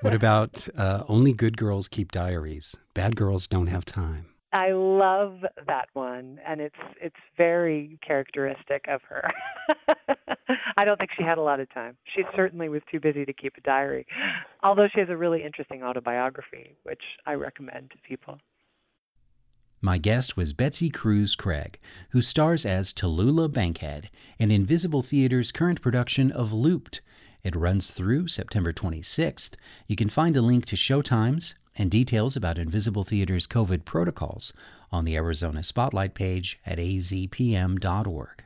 What 0.00 0.14
about 0.14 0.68
uh, 0.76 1.04
only 1.08 1.32
good 1.32 1.56
girls 1.56 1.88
keep 1.88 2.12
diaries? 2.12 2.76
Bad 2.94 3.16
girls 3.16 3.46
don't 3.46 3.68
have 3.68 3.84
time. 3.84 4.26
I 4.52 4.72
love 4.72 5.40
that 5.66 5.88
one, 5.92 6.38
and 6.46 6.60
it's 6.60 6.76
it's 7.00 7.16
very 7.36 7.98
characteristic 8.06 8.86
of 8.88 9.02
her. 9.02 9.30
I 10.76 10.84
don't 10.84 10.98
think 10.98 11.10
she 11.16 11.24
had 11.24 11.36
a 11.36 11.42
lot 11.42 11.60
of 11.60 11.72
time. 11.74 11.96
She 12.14 12.22
certainly 12.34 12.68
was 12.68 12.82
too 12.90 13.00
busy 13.00 13.24
to 13.24 13.32
keep 13.32 13.56
a 13.56 13.60
diary, 13.60 14.06
although 14.62 14.88
she 14.92 15.00
has 15.00 15.08
a 15.10 15.16
really 15.16 15.42
interesting 15.42 15.82
autobiography, 15.82 16.76
which 16.84 17.02
I 17.26 17.34
recommend 17.34 17.90
to 17.90 17.96
people. 18.08 18.38
My 19.82 19.98
guest 19.98 20.36
was 20.36 20.54
Betsy 20.54 20.88
Kruse 20.88 21.34
Craig, 21.34 21.78
who 22.10 22.22
stars 22.22 22.64
as 22.64 22.92
Tallulah 22.92 23.52
Bankhead 23.52 24.08
in 24.38 24.50
Invisible 24.50 25.02
Theater's 25.02 25.52
current 25.52 25.82
production 25.82 26.32
of 26.32 26.52
Looped, 26.52 27.02
it 27.46 27.54
runs 27.54 27.92
through 27.92 28.26
September 28.26 28.72
26th. 28.72 29.52
You 29.86 29.94
can 29.94 30.08
find 30.08 30.36
a 30.36 30.42
link 30.42 30.66
to 30.66 30.74
showtimes 30.74 31.54
and 31.76 31.88
details 31.88 32.34
about 32.34 32.58
Invisible 32.58 33.04
Theater's 33.04 33.46
COVID 33.46 33.84
protocols 33.84 34.52
on 34.90 35.04
the 35.04 35.14
Arizona 35.14 35.62
Spotlight 35.62 36.14
page 36.14 36.58
at 36.66 36.78
azpm.org. 36.78 38.44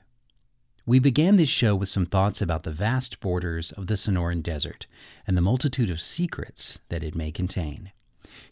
We 0.84 0.98
began 0.98 1.36
this 1.36 1.48
show 1.48 1.74
with 1.74 1.88
some 1.88 2.04
thoughts 2.04 2.42
about 2.42 2.64
the 2.64 2.72
vast 2.72 3.20
borders 3.20 3.72
of 3.72 3.86
the 3.86 3.94
Sonoran 3.94 4.42
Desert 4.42 4.86
and 5.26 5.34
the 5.34 5.42
multitude 5.42 5.88
of 5.88 6.02
secrets 6.02 6.78
that 6.90 7.02
it 7.02 7.14
may 7.14 7.32
contain. 7.32 7.92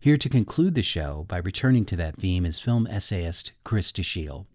Here 0.00 0.16
to 0.16 0.28
conclude 0.30 0.74
the 0.74 0.82
show 0.82 1.26
by 1.28 1.38
returning 1.38 1.84
to 1.86 1.96
that 1.96 2.16
theme 2.16 2.46
is 2.46 2.58
film 2.58 2.86
essayist 2.86 3.52
Chris 3.64 3.92
Dashiell. 3.92 4.46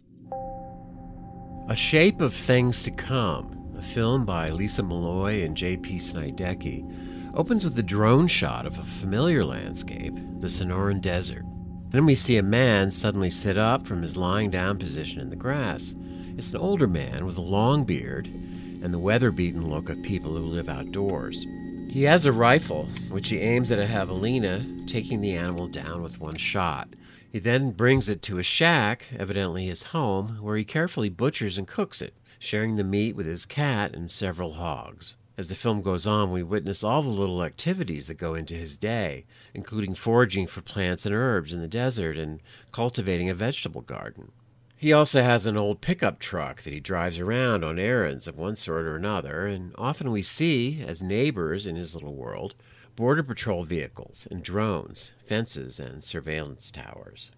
A 1.70 1.76
Shape 1.76 2.20
of 2.20 2.34
Things 2.34 2.82
to 2.82 2.92
Come 2.92 3.63
film 3.84 4.26
by 4.26 4.50
Lisa 4.50 4.82
Malloy 4.82 5.44
and 5.44 5.56
J.P. 5.56 6.00
Sniadecki, 6.00 7.34
opens 7.36 7.64
with 7.64 7.78
a 7.78 7.84
drone 7.84 8.28
shot 8.28 8.66
of 8.66 8.78
a 8.78 8.84
familiar 8.84 9.44
landscape, 9.44 10.16
the 10.40 10.48
Sonoran 10.48 11.02
Desert. 11.02 11.46
Then 11.90 12.06
we 12.06 12.16
see 12.16 12.38
a 12.38 12.44
man 12.44 12.90
suddenly 12.90 13.30
sit 13.30 13.58
up 13.58 13.86
from 13.86 14.02
his 14.02 14.18
lying 14.18 14.50
down 14.50 14.80
position 14.80 15.22
in 15.22 15.30
the 15.30 15.36
grass. 15.36 15.94
It's 16.38 16.52
an 16.52 16.58
older 16.58 16.88
man 16.88 17.26
with 17.26 17.38
a 17.38 17.42
long 17.42 17.84
beard 17.84 18.28
and 18.28 18.94
the 18.94 19.00
weather 19.00 19.32
beaten 19.32 19.70
look 19.70 19.90
of 19.90 20.02
people 20.02 20.36
who 20.36 20.46
live 20.46 20.70
outdoors. 20.70 21.46
He 21.90 22.04
has 22.04 22.26
a 22.26 22.34
rifle, 22.34 22.90
which 23.10 23.30
he 23.30 23.40
aims 23.40 23.72
at 23.72 23.80
a 23.80 23.86
javelina, 23.86 24.88
taking 24.88 25.22
the 25.22 25.38
animal 25.38 25.68
down 25.68 26.02
with 26.02 26.20
one 26.20 26.36
shot. 26.36 26.90
He 27.32 27.40
then 27.40 27.72
brings 27.72 28.10
it 28.10 28.22
to 28.24 28.40
a 28.40 28.44
shack, 28.44 29.06
evidently 29.18 29.68
his 29.68 29.84
home, 29.84 30.40
where 30.42 30.58
he 30.58 30.66
carefully 30.66 31.10
butchers 31.10 31.58
and 31.58 31.68
cooks 31.68 32.02
it 32.02 32.14
sharing 32.44 32.76
the 32.76 32.84
meat 32.84 33.16
with 33.16 33.26
his 33.26 33.46
cat 33.46 33.96
and 33.96 34.12
several 34.12 34.56
hogs. 34.56 35.16
As 35.38 35.48
the 35.48 35.56
film 35.56 35.82
goes 35.82 36.06
on, 36.06 36.30
we 36.30 36.44
witness 36.44 36.84
all 36.84 37.02
the 37.02 37.08
little 37.08 37.42
activities 37.42 38.08
that 38.08 38.16
go 38.16 38.36
into 38.36 38.54
his 38.54 38.76
day, 38.76 39.26
including 39.54 39.96
foraging 39.96 40.48
for 40.48 40.62
plants 40.62 41.06
and 41.06 41.16
herbs 41.16 41.54
in 41.54 41.62
the 41.62 41.70
desert 41.70 42.18
and 42.18 42.42
cultivating 42.74 43.30
a 43.30 43.34
vegetable 43.34 43.82
garden. 43.82 44.34
He 44.76 44.92
also 44.92 45.24
has 45.24 45.46
an 45.46 45.56
old 45.56 45.80
pickup 45.80 46.20
truck 46.20 46.64
that 46.64 46.74
he 46.74 46.82
drives 46.82 47.18
around 47.18 47.64
on 47.64 47.80
errands 47.80 48.28
of 48.28 48.38
one 48.38 48.58
sort 48.58 48.86
or 48.86 48.98
another, 48.98 49.48
and 49.48 49.74
often 49.78 50.12
we 50.12 50.22
see, 50.22 50.84
as 50.86 51.02
neighbors 51.02 51.66
in 51.66 51.78
his 51.78 51.96
little 51.96 52.14
world, 52.14 52.56
Border 52.98 53.24
Patrol 53.24 53.64
vehicles 53.64 54.28
and 54.30 54.44
drones, 54.44 55.14
fences, 55.26 55.80
and 55.80 56.04
surveillance 56.04 56.72
towers. 56.72 57.32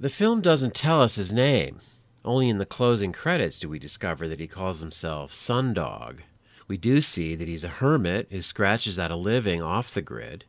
The 0.00 0.08
film 0.08 0.40
doesn't 0.40 0.74
tell 0.74 1.02
us 1.02 1.16
his 1.16 1.32
name. 1.32 1.80
Only 2.26 2.48
in 2.48 2.58
the 2.58 2.66
closing 2.66 3.12
credits 3.12 3.56
do 3.56 3.68
we 3.68 3.78
discover 3.78 4.26
that 4.26 4.40
he 4.40 4.48
calls 4.48 4.80
himself 4.80 5.32
Sundog. 5.32 6.18
We 6.66 6.76
do 6.76 7.00
see 7.00 7.36
that 7.36 7.46
he's 7.46 7.62
a 7.62 7.68
hermit 7.68 8.26
who 8.32 8.42
scratches 8.42 8.98
out 8.98 9.12
a 9.12 9.16
living 9.16 9.62
off 9.62 9.94
the 9.94 10.02
grid. 10.02 10.44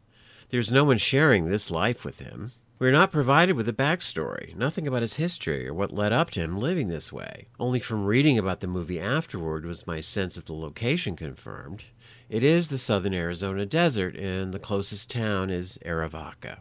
There's 0.50 0.72
no 0.72 0.84
one 0.84 0.98
sharing 0.98 1.46
this 1.46 1.70
life 1.70 2.04
with 2.04 2.18
him. 2.18 2.54
We 2.80 2.88
are 2.88 2.92
not 2.92 3.12
provided 3.12 3.56
with 3.56 3.70
a 3.70 3.74
backstory, 3.74 4.56
nothing 4.56 4.88
about 4.88 5.04
his 5.04 5.16
history 5.16 5.68
or 5.68 5.74
what 5.74 5.94
led 5.94 6.12
up 6.12 6.32
to 6.32 6.40
him 6.40 6.60
living 6.60 6.88
this 6.88 7.14
way. 7.14 7.48
Only 7.60 7.80
from 7.80 8.06
reading 8.06 8.40
about 8.40 8.62
the 8.62 8.68
movie 8.68 9.00
afterward 9.00 9.64
was 9.64 9.86
my 9.86 10.02
sense 10.02 10.36
of 10.36 10.46
the 10.46 10.56
location 10.56 11.16
confirmed. 11.16 11.84
It 12.28 12.44
is 12.44 12.70
the 12.70 12.80
southern 12.80 13.14
Arizona 13.14 13.68
desert, 13.68 14.16
and 14.16 14.52
the 14.52 14.60
closest 14.60 15.12
town 15.12 15.52
is 15.52 15.78
Arivaca. 15.86 16.60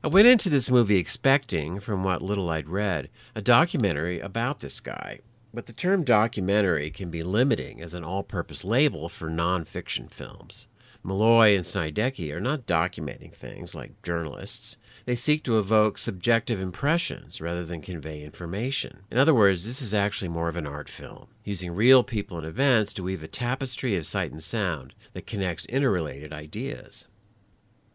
I 0.00 0.06
went 0.06 0.28
into 0.28 0.48
this 0.48 0.70
movie 0.70 0.98
expecting, 0.98 1.80
from 1.80 2.04
what 2.04 2.22
little 2.22 2.50
I'd 2.50 2.68
read, 2.68 3.10
a 3.34 3.42
documentary 3.42 4.20
about 4.20 4.60
this 4.60 4.78
guy. 4.78 5.18
But 5.52 5.66
the 5.66 5.72
term 5.72 6.04
documentary 6.04 6.88
can 6.90 7.10
be 7.10 7.22
limiting 7.22 7.82
as 7.82 7.94
an 7.94 8.04
all 8.04 8.22
purpose 8.22 8.64
label 8.64 9.08
for 9.08 9.28
nonfiction 9.28 10.08
films. 10.08 10.68
Malloy 11.02 11.56
and 11.56 11.64
Sniadecki 11.64 12.32
are 12.32 12.40
not 12.40 12.64
documenting 12.64 13.34
things 13.34 13.74
like 13.74 14.00
journalists. 14.02 14.76
They 15.04 15.16
seek 15.16 15.42
to 15.44 15.58
evoke 15.58 15.98
subjective 15.98 16.60
impressions 16.60 17.40
rather 17.40 17.64
than 17.64 17.80
convey 17.80 18.22
information. 18.22 19.02
In 19.10 19.18
other 19.18 19.34
words, 19.34 19.66
this 19.66 19.82
is 19.82 19.94
actually 19.94 20.28
more 20.28 20.48
of 20.48 20.56
an 20.56 20.66
art 20.66 20.88
film, 20.88 21.26
using 21.42 21.74
real 21.74 22.04
people 22.04 22.36
and 22.38 22.46
events 22.46 22.92
to 22.92 23.02
weave 23.02 23.24
a 23.24 23.28
tapestry 23.28 23.96
of 23.96 24.06
sight 24.06 24.30
and 24.30 24.44
sound 24.44 24.94
that 25.12 25.26
connects 25.26 25.66
interrelated 25.66 26.32
ideas. 26.32 27.07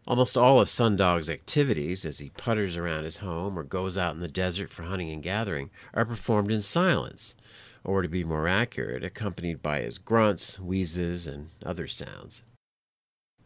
Almost 0.06 0.38
all 0.38 0.60
of 0.60 0.68
Sundog's 0.68 1.30
activities, 1.30 2.06
as 2.06 2.20
he 2.20 2.32
putters 2.32 2.76
around 2.76 3.06
his 3.06 3.18
home 3.18 3.58
or 3.58 3.64
goes 3.64 3.98
out 3.98 4.14
in 4.14 4.20
the 4.20 4.28
desert 4.28 4.70
for 4.70 4.84
hunting 4.84 5.10
and 5.12 5.24
gathering, 5.24 5.70
are 5.94 6.06
performed 6.06 6.52
in 6.52 6.60
silence, 6.60 7.36
or 7.86 8.02
to 8.02 8.10
be 8.10 8.26
more 8.26 8.48
accurate, 8.48 9.04
accompanied 9.04 9.62
by 9.62 9.80
his 9.80 9.98
grunts, 9.98 10.60
wheezes, 10.60 11.26
and 11.26 11.50
other 11.66 11.88
sounds. 11.88 12.42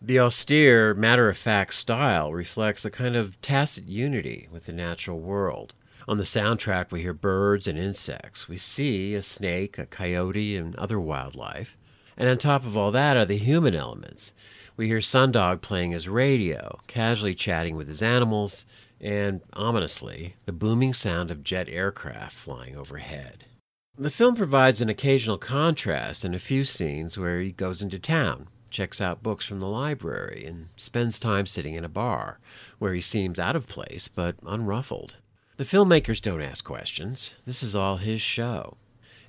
The 0.02 0.20
austere, 0.20 0.94
matter 0.94 1.30
of 1.30 1.38
fact 1.38 1.74
style 1.74 2.34
reflects 2.34 2.86
a 2.86 2.92
kind 2.92 3.16
of 3.16 3.40
tacit 3.42 3.86
unity 3.86 4.48
with 4.52 4.66
the 4.66 4.74
natural 4.74 5.20
world. 5.20 5.74
On 6.08 6.18
the 6.18 6.24
soundtrack, 6.24 6.92
we 6.92 7.02
hear 7.02 7.14
birds 7.14 7.68
and 7.68 7.78
insects. 7.78 8.48
We 8.48 8.58
see 8.58 9.14
a 9.14 9.22
snake, 9.22 9.78
a 9.78 9.86
coyote, 9.86 10.56
and 10.56 10.76
other 10.76 11.00
wildlife. 11.00 11.78
And 12.16 12.30
on 12.30 12.38
top 12.38 12.66
of 12.66 12.78
all 12.78 12.92
that 12.92 13.18
are 13.18 13.26
the 13.26 13.38
human 13.38 13.76
elements. 13.76 14.34
We 14.78 14.86
hear 14.86 15.00
Sundog 15.00 15.62
playing 15.62 15.92
his 15.92 16.08
radio, 16.08 16.80
casually 16.86 17.34
chatting 17.34 17.76
with 17.76 17.88
his 17.88 18.04
animals, 18.04 18.64
and, 19.02 19.42
ominously, 19.54 20.36
the 20.46 20.52
booming 20.52 20.94
sound 20.94 21.32
of 21.32 21.44
jet 21.44 21.68
aircraft 21.68 22.36
flying 22.36 22.78
overhead. 22.78 23.46
The 23.98 24.12
film 24.12 24.36
provides 24.36 24.80
an 24.80 24.88
occasional 24.88 25.40
contrast 25.40 26.24
in 26.24 26.36
a 26.36 26.40
few 26.40 26.64
scenes 26.64 27.18
where 27.18 27.42
he 27.42 27.52
goes 27.52 27.82
into 27.82 27.98
town, 27.98 28.50
checks 28.70 29.02
out 29.02 29.24
books 29.24 29.48
from 29.48 29.62
the 29.62 29.68
library, 29.68 30.46
and 30.46 30.68
spends 30.76 31.18
time 31.18 31.48
sitting 31.48 31.74
in 31.74 31.84
a 31.84 31.90
bar, 31.90 32.40
where 32.78 32.94
he 32.94 33.02
seems 33.02 33.40
out 33.40 33.56
of 33.56 33.66
place 33.66 34.08
but 34.08 34.36
unruffled. 34.46 35.16
The 35.58 35.64
filmmakers 35.64 36.22
don't 36.22 36.44
ask 36.44 36.64
questions. 36.64 37.34
This 37.46 37.64
is 37.64 37.76
all 37.76 37.98
his 37.98 38.22
show. 38.22 38.78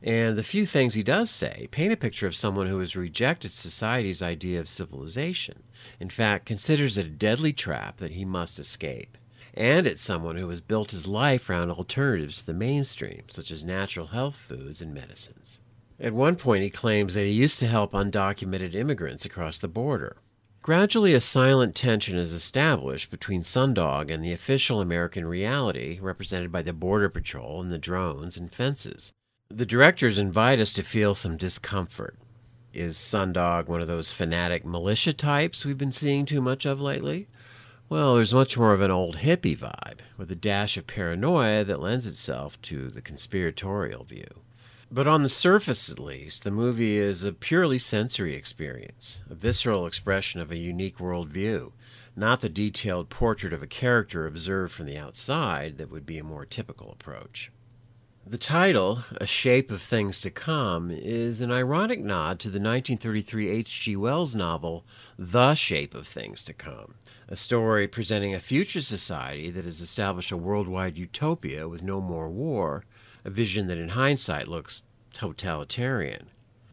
And 0.02 0.38
the 0.38 0.42
few 0.42 0.64
things 0.64 0.94
he 0.94 1.02
does 1.02 1.30
say 1.30 1.68
paint 1.70 1.92
a 1.92 1.96
picture 1.96 2.26
of 2.26 2.36
someone 2.36 2.66
who 2.68 2.78
has 2.78 2.94
rejected 2.94 3.50
society's 3.50 4.22
idea 4.22 4.60
of 4.60 4.68
civilization. 4.68 5.64
In 5.98 6.10
fact, 6.10 6.46
considers 6.46 6.96
it 6.96 7.06
a 7.06 7.10
deadly 7.10 7.52
trap 7.52 7.96
that 7.96 8.12
he 8.12 8.24
must 8.24 8.58
escape. 8.58 9.18
And 9.54 9.86
it's 9.86 10.02
someone 10.02 10.36
who 10.36 10.48
has 10.50 10.60
built 10.60 10.92
his 10.92 11.08
life 11.08 11.50
around 11.50 11.70
alternatives 11.70 12.38
to 12.38 12.46
the 12.46 12.54
mainstream, 12.54 13.22
such 13.28 13.50
as 13.50 13.64
natural 13.64 14.08
health 14.08 14.36
foods 14.36 14.80
and 14.80 14.94
medicines. 14.94 15.58
At 15.98 16.12
one 16.12 16.36
point, 16.36 16.62
he 16.62 16.70
claims 16.70 17.14
that 17.14 17.24
he 17.24 17.32
used 17.32 17.58
to 17.58 17.66
help 17.66 17.90
undocumented 17.92 18.74
immigrants 18.74 19.24
across 19.24 19.58
the 19.58 19.66
border. 19.66 20.18
Gradually, 20.62 21.12
a 21.12 21.20
silent 21.20 21.74
tension 21.74 22.16
is 22.16 22.32
established 22.32 23.10
between 23.10 23.42
Sundog 23.42 24.12
and 24.12 24.22
the 24.22 24.32
official 24.32 24.80
American 24.80 25.26
reality, 25.26 25.98
represented 26.00 26.52
by 26.52 26.62
the 26.62 26.72
Border 26.72 27.08
Patrol 27.08 27.60
and 27.60 27.72
the 27.72 27.78
drones 27.78 28.36
and 28.36 28.52
fences. 28.52 29.12
The 29.50 29.64
directors 29.64 30.18
invite 30.18 30.60
us 30.60 30.74
to 30.74 30.82
feel 30.82 31.14
some 31.14 31.38
discomfort. 31.38 32.18
Is 32.74 32.98
Sundog 32.98 33.66
one 33.66 33.80
of 33.80 33.86
those 33.86 34.12
fanatic 34.12 34.62
militia 34.62 35.14
types 35.14 35.64
we've 35.64 35.78
been 35.78 35.90
seeing 35.90 36.26
too 36.26 36.42
much 36.42 36.66
of 36.66 36.82
lately? 36.82 37.28
Well, 37.88 38.16
there's 38.16 38.34
much 38.34 38.58
more 38.58 38.74
of 38.74 38.82
an 38.82 38.90
old 38.90 39.16
hippie 39.16 39.56
vibe, 39.56 40.00
with 40.18 40.30
a 40.30 40.36
dash 40.36 40.76
of 40.76 40.86
paranoia 40.86 41.64
that 41.64 41.80
lends 41.80 42.06
itself 42.06 42.60
to 42.62 42.90
the 42.90 43.00
conspiratorial 43.00 44.04
view. 44.04 44.42
But 44.92 45.08
on 45.08 45.22
the 45.22 45.30
surface, 45.30 45.88
at 45.88 45.98
least, 45.98 46.44
the 46.44 46.50
movie 46.50 46.98
is 46.98 47.24
a 47.24 47.32
purely 47.32 47.78
sensory 47.78 48.34
experience, 48.34 49.22
a 49.30 49.34
visceral 49.34 49.86
expression 49.86 50.42
of 50.42 50.52
a 50.52 50.58
unique 50.58 50.98
worldview, 50.98 51.72
not 52.14 52.42
the 52.42 52.50
detailed 52.50 53.08
portrait 53.08 53.54
of 53.54 53.62
a 53.62 53.66
character 53.66 54.26
observed 54.26 54.74
from 54.74 54.84
the 54.84 54.98
outside 54.98 55.78
that 55.78 55.90
would 55.90 56.04
be 56.04 56.18
a 56.18 56.22
more 56.22 56.44
typical 56.44 56.92
approach. 56.92 57.50
The 58.30 58.36
title, 58.36 59.04
A 59.16 59.26
Shape 59.26 59.70
of 59.70 59.80
Things 59.80 60.20
to 60.20 60.30
Come, 60.30 60.90
is 60.90 61.40
an 61.40 61.50
ironic 61.50 62.00
nod 62.00 62.38
to 62.40 62.50
the 62.50 62.60
1933 62.60 63.48
H.G. 63.48 63.96
Wells 63.96 64.34
novel 64.34 64.84
The 65.18 65.54
Shape 65.54 65.94
of 65.94 66.06
Things 66.06 66.44
to 66.44 66.52
Come, 66.52 66.96
a 67.26 67.36
story 67.36 67.88
presenting 67.88 68.34
a 68.34 68.38
future 68.38 68.82
society 68.82 69.50
that 69.52 69.64
has 69.64 69.80
established 69.80 70.30
a 70.30 70.36
worldwide 70.36 70.98
utopia 70.98 71.70
with 71.70 71.82
no 71.82 72.02
more 72.02 72.28
war 72.28 72.84
a 73.24 73.30
vision 73.30 73.66
that 73.68 73.78
in 73.78 73.90
hindsight 73.90 74.46
looks 74.46 74.82
totalitarian. 75.14 76.26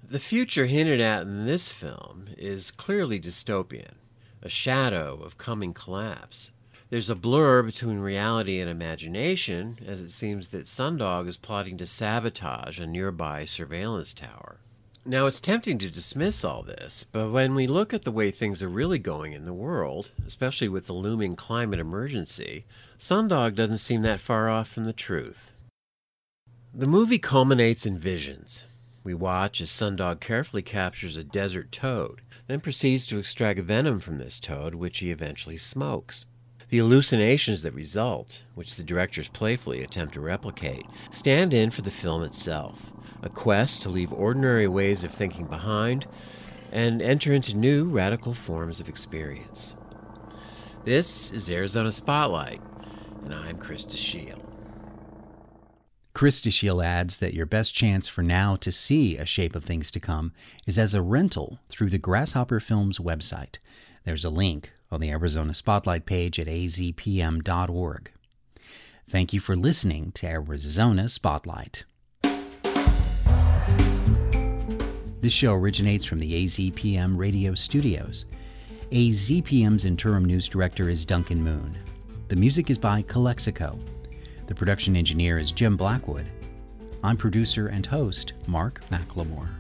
The 0.03 0.19
future 0.19 0.65
hinted 0.65 0.99
at 0.99 1.21
in 1.21 1.45
this 1.45 1.71
film 1.71 2.25
is 2.37 2.69
clearly 2.69 3.17
dystopian, 3.17 3.93
a 4.41 4.49
shadow 4.49 5.21
of 5.23 5.37
coming 5.37 5.73
collapse. 5.73 6.51
There's 6.95 7.10
a 7.10 7.15
blur 7.15 7.62
between 7.62 7.99
reality 7.99 8.62
and 8.62 8.69
imagination, 8.69 9.79
as 9.86 9.99
it 9.99 10.12
seems 10.12 10.47
that 10.51 10.63
Sundog 10.63 11.27
is 11.27 11.36
plotting 11.36 11.77
to 11.79 11.86
sabotage 11.86 12.79
a 12.79 12.88
nearby 12.88 13.43
surveillance 13.43 14.13
tower. 14.13 14.62
Now, 15.03 15.25
it's 15.25 15.41
tempting 15.41 15.77
to 15.79 15.89
dismiss 15.89 16.45
all 16.45 16.63
this, 16.63 17.03
but 17.03 17.31
when 17.31 17.53
we 17.53 17.67
look 17.67 17.93
at 17.93 18.05
the 18.05 18.13
way 18.13 18.31
things 18.31 18.63
are 18.63 18.69
really 18.69 18.97
going 18.97 19.34
in 19.34 19.43
the 19.43 19.51
world, 19.51 20.12
especially 20.25 20.69
with 20.69 20.88
the 20.88 20.93
looming 20.93 21.36
climate 21.36 21.81
emergency, 21.81 22.63
Sundog 22.97 23.55
doesn't 23.55 23.79
seem 23.79 24.01
that 24.03 24.21
far 24.21 24.49
off 24.49 24.69
from 24.69 24.86
the 24.86 24.93
truth. 24.93 25.51
The 26.73 26.88
movie 26.88 27.19
culminates 27.19 27.86
in 27.86 27.99
visions. 27.99 28.67
We 29.03 29.13
watch 29.13 29.60
as 29.60 29.69
Sundog 29.69 30.21
carefully 30.21 30.62
captures 30.62 31.17
a 31.17 31.25
desert 31.25 31.73
toad, 31.73 32.21
then 32.47 32.62
proceeds 32.62 33.05
to 33.08 33.17
extract 33.17 33.60
venom 33.60 33.99
from 33.99 34.17
this 34.17 34.39
toad, 34.39 34.75
which 34.75 34.99
he 34.99 35.12
eventually 35.12 35.58
smokes. 35.58 36.25
The 36.75 36.81
hallucinations 36.81 37.61
that 37.61 37.73
result, 37.73 38.43
which 38.53 38.75
the 38.75 38.83
directors 38.83 39.29
playfully 39.29 39.81
attempt 39.81 40.15
to 40.15 40.19
replicate, 40.19 40.85
stand 41.09 41.53
in 41.53 41.71
for 41.71 41.83
the 41.83 41.89
film 41.89 42.21
itself 42.21 42.91
a 43.23 43.29
quest 43.29 43.81
to 43.83 43.89
leave 43.89 44.11
ordinary 44.11 44.67
ways 44.67 45.05
of 45.05 45.13
thinking 45.13 45.45
behind 45.45 46.05
and 46.73 47.01
enter 47.01 47.31
into 47.31 47.55
new 47.55 47.85
radical 47.85 48.33
forms 48.33 48.81
of 48.81 48.89
experience. 48.89 49.77
This 50.83 51.31
is 51.31 51.49
Arizona 51.49 51.91
Spotlight, 51.91 52.59
and 53.23 53.33
I'm 53.33 53.57
Chris 53.57 53.85
Dashiell. 53.85 54.41
Chris 56.13 56.41
Dashiell 56.41 56.83
adds 56.83 57.19
that 57.19 57.33
your 57.33 57.45
best 57.45 57.73
chance 57.73 58.09
for 58.09 58.21
now 58.21 58.57
to 58.57 58.69
see 58.69 59.15
A 59.15 59.25
Shape 59.25 59.55
of 59.55 59.63
Things 59.63 59.89
to 59.91 60.01
Come 60.01 60.33
is 60.67 60.77
as 60.77 60.93
a 60.93 61.01
rental 61.01 61.59
through 61.69 61.91
the 61.91 61.97
Grasshopper 61.97 62.59
Films 62.59 62.99
website. 62.99 63.59
There's 64.03 64.25
a 64.25 64.29
link 64.29 64.73
on 64.95 65.01
the 65.01 65.12
Arizona 65.12 65.53
Spotlight 65.53 66.05
page 66.05 66.39
at 66.39 66.47
azpm.org. 66.47 68.12
Thank 69.08 69.34
you 69.34 69.39
for 69.39 69.55
listening 69.55 70.12
to 70.13 70.25
Arizona 70.27 71.10
Spotlight. 71.10 71.84
This 75.21 75.34
show 75.34 75.53
originates 75.53 76.05
from 76.05 76.19
the 76.19 76.45
AZPM 76.45 77.17
radio 77.17 77.53
studios. 77.55 78.25
AZPM's 78.91 79.84
interim 79.86 80.23
news 80.23 80.47
director 80.47 80.88
is 80.88 81.03
Duncan 81.03 81.43
Moon. 81.43 81.77
The 82.29 82.36
music 82.36 82.69
is 82.69 82.77
by 82.77 83.01
Calexico. 83.01 83.77
The 84.47 84.55
production 84.55 84.95
engineer 84.95 85.38
is 85.38 85.51
Jim 85.51 85.75
Blackwood. 85.75 86.29
I'm 87.03 87.17
producer 87.17 87.67
and 87.67 87.86
host 87.86 88.34
Mark 88.47 88.81
McLemore. 88.89 89.54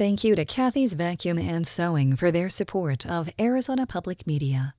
Thank 0.00 0.24
you 0.24 0.34
to 0.34 0.46
Kathy's 0.46 0.94
Vacuum 0.94 1.36
and 1.38 1.66
Sewing 1.66 2.16
for 2.16 2.30
their 2.30 2.48
support 2.48 3.04
of 3.04 3.28
Arizona 3.38 3.86
Public 3.86 4.26
Media. 4.26 4.72